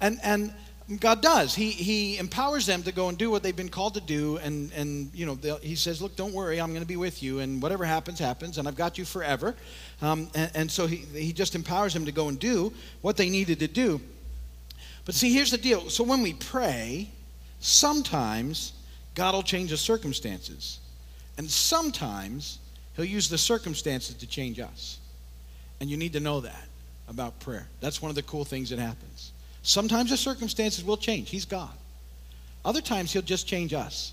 And, 0.00 0.18
and 0.22 0.52
God 1.00 1.22
does. 1.22 1.54
He, 1.54 1.70
he 1.70 2.18
empowers 2.18 2.66
them 2.66 2.82
to 2.82 2.92
go 2.92 3.08
and 3.08 3.16
do 3.16 3.30
what 3.30 3.42
they've 3.42 3.56
been 3.56 3.70
called 3.70 3.94
to 3.94 4.02
do. 4.02 4.36
And, 4.36 4.70
and 4.74 5.10
you 5.14 5.24
know, 5.24 5.56
he 5.62 5.76
says, 5.76 6.02
look, 6.02 6.14
don't 6.14 6.34
worry, 6.34 6.60
I'm 6.60 6.70
going 6.70 6.82
to 6.82 6.86
be 6.86 6.96
with 6.96 7.22
you. 7.22 7.38
And 7.38 7.62
whatever 7.62 7.86
happens, 7.86 8.18
happens. 8.18 8.58
And 8.58 8.68
I've 8.68 8.76
got 8.76 8.98
you 8.98 9.06
forever. 9.06 9.54
Um, 10.02 10.28
and, 10.34 10.50
and 10.54 10.70
so 10.70 10.86
he, 10.86 10.96
he 10.96 11.32
just 11.32 11.54
empowers 11.54 11.94
them 11.94 12.04
to 12.04 12.12
go 12.12 12.28
and 12.28 12.38
do 12.38 12.70
what 13.00 13.16
they 13.16 13.30
needed 13.30 13.60
to 13.60 13.68
do. 13.68 13.98
But 15.06 15.14
see, 15.14 15.32
here's 15.32 15.50
the 15.50 15.58
deal. 15.58 15.88
So 15.88 16.04
when 16.04 16.20
we 16.20 16.34
pray, 16.34 17.10
sometimes 17.60 18.74
God 19.14 19.34
will 19.34 19.42
change 19.42 19.70
the 19.70 19.78
circumstances. 19.78 20.80
And 21.38 21.50
sometimes 21.50 22.58
He'll 22.96 23.04
use 23.04 23.28
the 23.28 23.38
circumstances 23.38 24.14
to 24.16 24.26
change 24.26 24.60
us. 24.60 24.98
And 25.80 25.90
you 25.90 25.96
need 25.96 26.12
to 26.12 26.20
know 26.20 26.40
that 26.40 26.64
about 27.08 27.38
prayer. 27.40 27.66
That's 27.80 28.00
one 28.00 28.08
of 28.10 28.14
the 28.14 28.22
cool 28.22 28.44
things 28.44 28.70
that 28.70 28.78
happens. 28.78 29.32
Sometimes 29.62 30.10
the 30.10 30.16
circumstances 30.16 30.84
will 30.84 30.96
change. 30.96 31.30
He's 31.30 31.44
God. 31.44 31.72
Other 32.64 32.80
times 32.80 33.12
He'll 33.12 33.22
just 33.22 33.46
change 33.46 33.74
us 33.74 34.12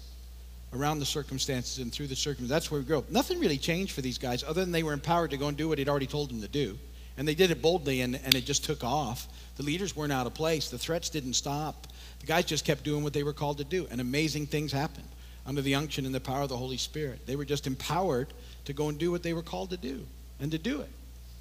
around 0.73 0.99
the 0.99 1.05
circumstances 1.05 1.79
and 1.79 1.91
through 1.91 2.07
the 2.07 2.15
circumstances. 2.15 2.49
That's 2.49 2.71
where 2.71 2.79
we 2.79 2.85
grow. 2.85 3.03
Nothing 3.09 3.39
really 3.39 3.57
changed 3.57 3.93
for 3.93 4.01
these 4.01 4.17
guys 4.17 4.43
other 4.43 4.61
than 4.61 4.71
they 4.71 4.83
were 4.83 4.93
empowered 4.93 5.31
to 5.31 5.37
go 5.37 5.47
and 5.47 5.57
do 5.57 5.67
what 5.67 5.77
He'd 5.77 5.89
already 5.89 6.07
told 6.07 6.29
them 6.29 6.41
to 6.41 6.47
do. 6.47 6.77
And 7.17 7.27
they 7.27 7.35
did 7.35 7.51
it 7.51 7.61
boldly 7.61 8.01
and, 8.01 8.19
and 8.23 8.33
it 8.33 8.45
just 8.45 8.63
took 8.63 8.83
off. 8.83 9.27
The 9.57 9.63
leaders 9.63 9.95
weren't 9.95 10.13
out 10.13 10.25
of 10.25 10.33
place. 10.33 10.69
The 10.69 10.77
threats 10.77 11.09
didn't 11.09 11.33
stop. 11.33 11.87
The 12.21 12.25
guys 12.25 12.45
just 12.45 12.65
kept 12.65 12.83
doing 12.83 13.03
what 13.03 13.13
they 13.13 13.23
were 13.23 13.33
called 13.33 13.57
to 13.57 13.63
do. 13.63 13.87
And 13.91 13.99
amazing 13.99 14.47
things 14.47 14.71
happened 14.71 15.07
under 15.45 15.61
the 15.61 15.75
unction 15.75 16.05
and 16.05 16.15
the 16.15 16.21
power 16.21 16.43
of 16.43 16.49
the 16.49 16.57
Holy 16.57 16.77
Spirit. 16.77 17.25
They 17.25 17.35
were 17.35 17.45
just 17.45 17.67
empowered 17.67 18.27
to 18.65 18.73
go 18.73 18.89
and 18.89 18.97
do 18.97 19.11
what 19.11 19.23
they 19.23 19.33
were 19.33 19.41
called 19.41 19.69
to 19.71 19.77
do 19.77 20.05
and 20.39 20.51
to 20.51 20.57
do 20.57 20.81
it 20.81 20.89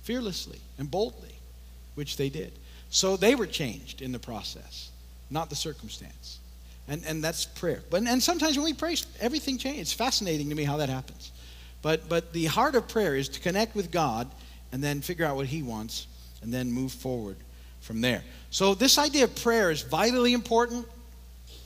fearlessly 0.03 0.59
and 0.79 0.91
boldly, 0.91 1.35
which 1.95 2.17
they 2.17 2.29
did. 2.29 2.53
So 2.91 3.17
they 3.17 3.35
were 3.35 3.47
changed 3.47 4.03
in 4.03 4.13
the 4.13 4.19
process, 4.19 4.91
not 5.31 5.51
the 5.51 5.57
circumstance. 5.57 6.39
And, 6.89 7.03
and 7.07 7.23
that's 7.23 7.45
prayer. 7.45 7.83
But, 7.89 8.03
and 8.03 8.23
sometimes 8.23 8.57
when 8.57 8.65
we 8.65 8.73
pray, 8.73 8.97
everything 9.21 9.59
changes. 9.59 9.83
It's 9.83 9.93
fascinating 9.93 10.49
to 10.49 10.55
me 10.55 10.65
how 10.65 10.79
that 10.79 10.89
happens. 10.89 11.31
But, 11.83 12.09
but 12.09 12.33
the 12.33 12.47
heart 12.47 12.75
of 12.75 12.89
prayer 12.89 13.15
is 13.15 13.29
to 13.31 13.41
connect 13.41 13.77
with 13.77 13.91
God 13.91 14.29
and 14.73 14.83
then 14.83 15.01
figure 15.01 15.25
out 15.25 15.37
what 15.37 15.47
He 15.47 15.63
wants 15.63 16.07
and 16.43 16.53
then 16.53 16.73
move 16.73 16.93
forward 16.93 17.37
from 17.81 18.01
there. 18.01 18.23
So, 18.51 18.75
this 18.75 18.99
idea 18.99 19.25
of 19.25 19.35
prayer 19.37 19.71
is 19.71 19.83
vitally 19.83 20.33
important. 20.33 20.87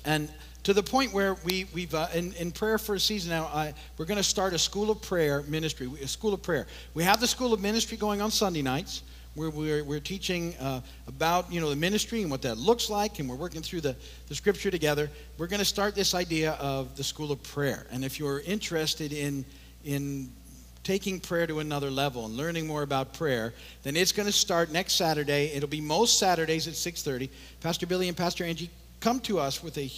And 0.04 0.28
to 0.64 0.72
the 0.72 0.82
point 0.82 1.12
where 1.12 1.34
we, 1.44 1.66
we've, 1.74 1.94
uh, 1.94 2.08
in, 2.14 2.32
in 2.34 2.50
prayer 2.50 2.78
for 2.78 2.94
a 2.94 3.00
season 3.00 3.30
now, 3.30 3.72
we're 3.98 4.06
going 4.06 4.16
to 4.16 4.22
start 4.22 4.54
a 4.54 4.58
school 4.58 4.90
of 4.90 5.00
prayer 5.02 5.42
ministry, 5.42 5.88
a 6.02 6.08
school 6.08 6.34
of 6.34 6.42
prayer. 6.42 6.66
We 6.94 7.04
have 7.04 7.20
the 7.20 7.26
school 7.26 7.52
of 7.52 7.60
ministry 7.60 7.96
going 7.96 8.20
on 8.20 8.30
Sunday 8.30 8.62
nights. 8.62 9.02
Where 9.34 9.50
we're, 9.50 9.82
we're 9.82 9.98
teaching 9.98 10.54
uh, 10.60 10.80
about 11.08 11.52
you 11.52 11.60
know 11.60 11.68
the 11.68 11.74
ministry 11.74 12.22
and 12.22 12.30
what 12.30 12.42
that 12.42 12.56
looks 12.56 12.88
like, 12.88 13.18
and 13.18 13.28
we're 13.28 13.34
working 13.34 13.62
through 13.62 13.80
the, 13.80 13.96
the 14.28 14.34
scripture 14.36 14.70
together. 14.70 15.10
We're 15.38 15.48
going 15.48 15.58
to 15.58 15.64
start 15.64 15.96
this 15.96 16.14
idea 16.14 16.52
of 16.52 16.96
the 16.96 17.02
school 17.02 17.32
of 17.32 17.42
prayer. 17.42 17.84
And 17.90 18.04
if 18.04 18.20
you're 18.20 18.38
interested 18.42 19.12
in 19.12 19.44
in 19.84 20.30
taking 20.84 21.18
prayer 21.18 21.48
to 21.48 21.58
another 21.58 21.90
level 21.90 22.26
and 22.26 22.36
learning 22.36 22.68
more 22.68 22.82
about 22.82 23.12
prayer, 23.12 23.54
then 23.82 23.96
it's 23.96 24.12
going 24.12 24.26
to 24.26 24.32
start 24.32 24.70
next 24.70 24.94
Saturday. 24.94 25.50
It'll 25.52 25.68
be 25.68 25.80
most 25.80 26.20
Saturdays 26.20 26.68
at 26.68 26.74
6:30. 26.74 27.28
Pastor 27.60 27.86
Billy 27.86 28.06
and 28.06 28.16
Pastor 28.16 28.44
Angie 28.44 28.70
come 29.00 29.18
to 29.20 29.40
us 29.40 29.64
with 29.64 29.76
a 29.78 29.90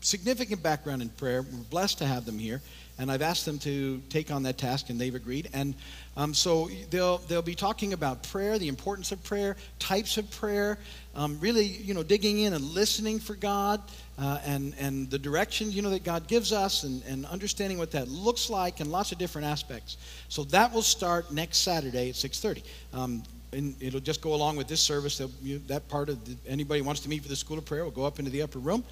significant 0.00 0.62
background 0.62 1.02
in 1.02 1.08
prayer. 1.10 1.42
We're 1.42 1.58
blessed 1.70 1.98
to 1.98 2.06
have 2.06 2.24
them 2.24 2.38
here, 2.38 2.60
and 2.98 3.10
I've 3.10 3.22
asked 3.22 3.44
them 3.46 3.58
to 3.60 4.02
take 4.08 4.30
on 4.30 4.42
that 4.44 4.58
task, 4.58 4.90
and 4.90 5.00
they've 5.00 5.14
agreed. 5.14 5.48
And 5.52 5.74
um, 6.16 6.34
so 6.34 6.68
they'll 6.90 7.18
they'll 7.18 7.42
be 7.42 7.54
talking 7.54 7.92
about 7.92 8.22
prayer, 8.24 8.58
the 8.58 8.68
importance 8.68 9.12
of 9.12 9.22
prayer, 9.22 9.56
types 9.78 10.16
of 10.16 10.30
prayer, 10.30 10.78
um, 11.14 11.38
really 11.40 11.64
you 11.64 11.94
know 11.94 12.02
digging 12.02 12.40
in 12.40 12.52
and 12.52 12.64
listening 12.64 13.18
for 13.18 13.34
God, 13.34 13.80
uh, 14.18 14.38
and 14.44 14.74
and 14.78 15.10
the 15.10 15.18
directions 15.18 15.74
you 15.74 15.82
know 15.82 15.90
that 15.90 16.04
God 16.04 16.26
gives 16.26 16.52
us, 16.52 16.84
and, 16.84 17.02
and 17.04 17.26
understanding 17.26 17.78
what 17.78 17.90
that 17.92 18.08
looks 18.08 18.50
like, 18.50 18.80
and 18.80 18.90
lots 18.90 19.12
of 19.12 19.18
different 19.18 19.46
aspects. 19.46 19.96
So 20.28 20.44
that 20.44 20.72
will 20.72 20.82
start 20.82 21.32
next 21.32 21.58
Saturday 21.58 22.10
at 22.10 22.16
6:30. 22.16 22.62
Um, 22.92 23.22
and 23.52 23.74
it'll 23.80 24.00
just 24.00 24.20
go 24.20 24.34
along 24.34 24.56
with 24.56 24.68
this 24.68 24.80
service. 24.80 25.20
You, 25.42 25.60
that 25.66 25.88
part 25.88 26.08
of 26.08 26.24
the, 26.24 26.36
anybody 26.48 26.82
wants 26.82 27.00
to 27.02 27.08
meet 27.08 27.22
for 27.22 27.28
the 27.28 27.36
school 27.36 27.58
of 27.58 27.64
prayer 27.64 27.84
will 27.84 27.90
go 27.90 28.04
up 28.04 28.18
into 28.18 28.30
the 28.30 28.42
upper 28.42 28.58
room, 28.58 28.84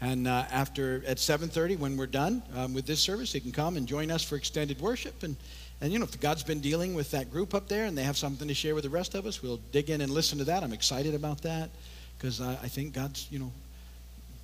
and 0.00 0.28
uh, 0.28 0.44
after 0.50 1.02
at 1.06 1.18
7:30, 1.18 1.78
when 1.78 1.96
we're 1.96 2.06
done 2.06 2.42
um, 2.54 2.74
with 2.74 2.86
this 2.86 3.00
service, 3.00 3.32
they 3.32 3.40
can 3.40 3.52
come 3.52 3.76
and 3.76 3.86
join 3.86 4.10
us 4.10 4.22
for 4.22 4.36
extended 4.36 4.80
worship. 4.80 5.22
And 5.22 5.36
and 5.80 5.92
you 5.92 5.98
know, 5.98 6.04
if 6.04 6.18
God's 6.20 6.42
been 6.42 6.60
dealing 6.60 6.94
with 6.94 7.10
that 7.10 7.30
group 7.30 7.54
up 7.54 7.68
there, 7.68 7.84
and 7.84 7.96
they 7.96 8.02
have 8.02 8.16
something 8.16 8.48
to 8.48 8.54
share 8.54 8.74
with 8.74 8.84
the 8.84 8.90
rest 8.90 9.14
of 9.14 9.26
us, 9.26 9.42
we'll 9.42 9.60
dig 9.72 9.90
in 9.90 10.00
and 10.00 10.10
listen 10.10 10.38
to 10.38 10.44
that. 10.44 10.62
I'm 10.62 10.72
excited 10.72 11.14
about 11.14 11.42
that 11.42 11.70
because 12.16 12.40
I, 12.40 12.52
I 12.52 12.68
think 12.68 12.94
God's 12.94 13.26
you 13.30 13.38
know 13.38 13.52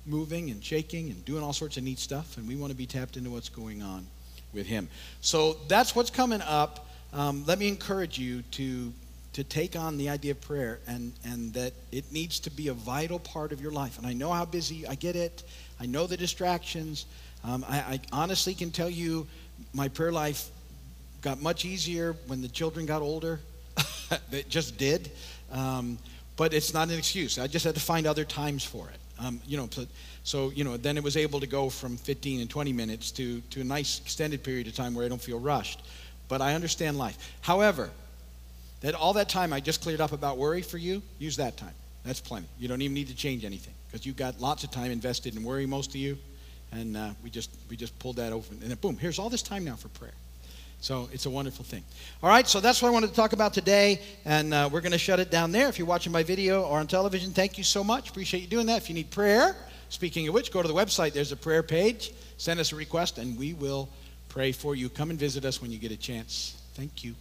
moving 0.05 0.49
and 0.49 0.63
shaking 0.63 1.09
and 1.09 1.23
doing 1.25 1.43
all 1.43 1.53
sorts 1.53 1.77
of 1.77 1.83
neat 1.83 1.99
stuff, 1.99 2.37
and 2.37 2.47
we 2.47 2.55
want 2.55 2.71
to 2.71 2.77
be 2.77 2.85
tapped 2.85 3.17
into 3.17 3.29
what's 3.29 3.49
going 3.49 3.81
on 3.81 4.05
with 4.53 4.67
Him. 4.67 4.87
So 5.21 5.57
that's 5.67 5.95
what's 5.95 6.09
coming 6.09 6.41
up. 6.41 6.87
Um, 7.13 7.43
let 7.45 7.59
me 7.59 7.67
encourage 7.67 8.17
you 8.17 8.41
to 8.51 8.91
to 9.33 9.43
take 9.43 9.75
on 9.75 9.97
the 9.97 10.09
idea 10.09 10.31
of 10.31 10.41
prayer 10.41 10.79
and, 10.87 11.11
and 11.25 11.53
that 11.53 11.73
it 11.91 12.11
needs 12.11 12.39
to 12.41 12.51
be 12.51 12.67
a 12.67 12.73
vital 12.73 13.19
part 13.19 13.51
of 13.51 13.59
your 13.59 13.71
life. 13.71 13.97
And 13.97 14.05
I 14.05 14.13
know 14.13 14.31
how 14.31 14.45
busy, 14.45 14.87
I 14.87 14.95
get 14.95 15.15
it. 15.15 15.43
I 15.79 15.87
know 15.87 16.07
the 16.07 16.17
distractions. 16.17 17.05
Um, 17.43 17.65
I, 17.67 17.77
I, 17.77 17.99
honestly 18.11 18.53
can 18.53 18.71
tell 18.71 18.89
you 18.89 19.27
my 19.73 19.89
prayer 19.89 20.11
life 20.11 20.49
got 21.21 21.41
much 21.41 21.65
easier 21.65 22.13
when 22.27 22.41
the 22.41 22.47
children 22.47 22.85
got 22.85 23.01
older. 23.01 23.39
it 24.31 24.49
just 24.49 24.77
did. 24.77 25.11
Um, 25.51 25.97
but 26.35 26.53
it's 26.53 26.73
not 26.73 26.89
an 26.89 26.97
excuse. 26.97 27.39
I 27.39 27.47
just 27.47 27.65
had 27.65 27.75
to 27.75 27.81
find 27.81 28.05
other 28.05 28.25
times 28.25 28.63
for 28.63 28.89
it. 28.89 28.99
Um, 29.19 29.39
you 29.45 29.57
know, 29.57 29.67
so, 29.71 29.85
so, 30.23 30.49
you 30.51 30.63
know, 30.63 30.77
then 30.77 30.97
it 30.97 31.03
was 31.03 31.17
able 31.17 31.39
to 31.39 31.47
go 31.47 31.69
from 31.69 31.97
15 31.97 32.41
and 32.41 32.49
20 32.49 32.73
minutes 32.73 33.11
to, 33.11 33.41
to 33.41 33.61
a 33.61 33.63
nice 33.63 33.99
extended 33.99 34.43
period 34.43 34.67
of 34.67 34.75
time 34.75 34.93
where 34.93 35.05
I 35.05 35.09
don't 35.09 35.21
feel 35.21 35.39
rushed. 35.39 35.81
But 36.27 36.41
I 36.41 36.55
understand 36.55 36.97
life. 36.97 37.17
However, 37.41 37.91
that 38.83 38.93
all 38.93 39.13
that 39.13 39.29
time 39.29 39.51
I 39.51 39.59
just 39.59 39.81
cleared 39.81 40.01
up 40.01 40.11
about 40.11 40.37
worry 40.37 40.61
for 40.61 40.77
you, 40.77 41.01
use 41.17 41.37
that 41.37 41.57
time. 41.57 41.73
That's 42.05 42.19
plenty. 42.19 42.47
You 42.59 42.67
don't 42.67 42.81
even 42.81 42.93
need 42.93 43.07
to 43.07 43.15
change 43.15 43.45
anything 43.45 43.73
because 43.87 44.05
you've 44.05 44.17
got 44.17 44.39
lots 44.39 44.63
of 44.63 44.71
time 44.71 44.91
invested 44.91 45.35
in 45.35 45.43
worry, 45.43 45.65
most 45.65 45.89
of 45.91 45.95
you. 45.95 46.17
And 46.71 46.97
uh, 46.97 47.11
we 47.23 47.29
just 47.29 47.49
we 47.69 47.75
just 47.75 47.97
pulled 47.99 48.17
that 48.17 48.33
open, 48.33 48.59
and 48.61 48.69
then 48.69 48.77
boom, 48.77 48.97
here's 48.97 49.19
all 49.19 49.29
this 49.29 49.43
time 49.43 49.63
now 49.63 49.75
for 49.75 49.89
prayer. 49.89 50.13
So 50.81 51.07
it's 51.13 51.25
a 51.25 51.29
wonderful 51.29 51.63
thing. 51.63 51.83
All 52.21 52.29
right, 52.29 52.45
so 52.45 52.59
that's 52.59 52.81
what 52.81 52.89
I 52.89 52.91
wanted 52.91 53.11
to 53.11 53.15
talk 53.15 53.31
about 53.31 53.53
today, 53.53 54.01
and 54.25 54.53
uh, 54.53 54.69
we're 54.69 54.81
going 54.81 54.91
to 54.91 54.97
shut 54.97 55.19
it 55.19 55.31
down 55.31 55.53
there. 55.53 55.69
If 55.69 55.79
you're 55.79 55.87
watching 55.87 56.11
my 56.11 56.23
video 56.23 56.63
or 56.63 56.79
on 56.79 56.87
television, 56.87 57.31
thank 57.31 57.57
you 57.57 57.63
so 57.63 57.85
much. 57.85 58.09
Appreciate 58.09 58.41
you 58.41 58.47
doing 58.47 58.65
that. 58.65 58.81
If 58.81 58.89
you 58.89 58.95
need 58.95 59.09
prayer, 59.09 59.55
speaking 59.87 60.27
of 60.27 60.33
which, 60.33 60.51
go 60.51 60.61
to 60.61 60.67
the 60.67 60.73
website. 60.73 61.13
There's 61.13 61.31
a 61.31 61.37
prayer 61.37 61.63
page. 61.63 62.11
Send 62.37 62.59
us 62.59 62.73
a 62.73 62.75
request, 62.75 63.17
and 63.17 63.37
we 63.37 63.53
will 63.53 63.87
pray 64.27 64.51
for 64.51 64.75
you. 64.75 64.89
Come 64.89 65.09
and 65.09 65.17
visit 65.17 65.45
us 65.45 65.61
when 65.61 65.71
you 65.71 65.77
get 65.77 65.91
a 65.91 65.97
chance. 65.97 66.61
Thank 66.73 67.05
you. 67.05 67.15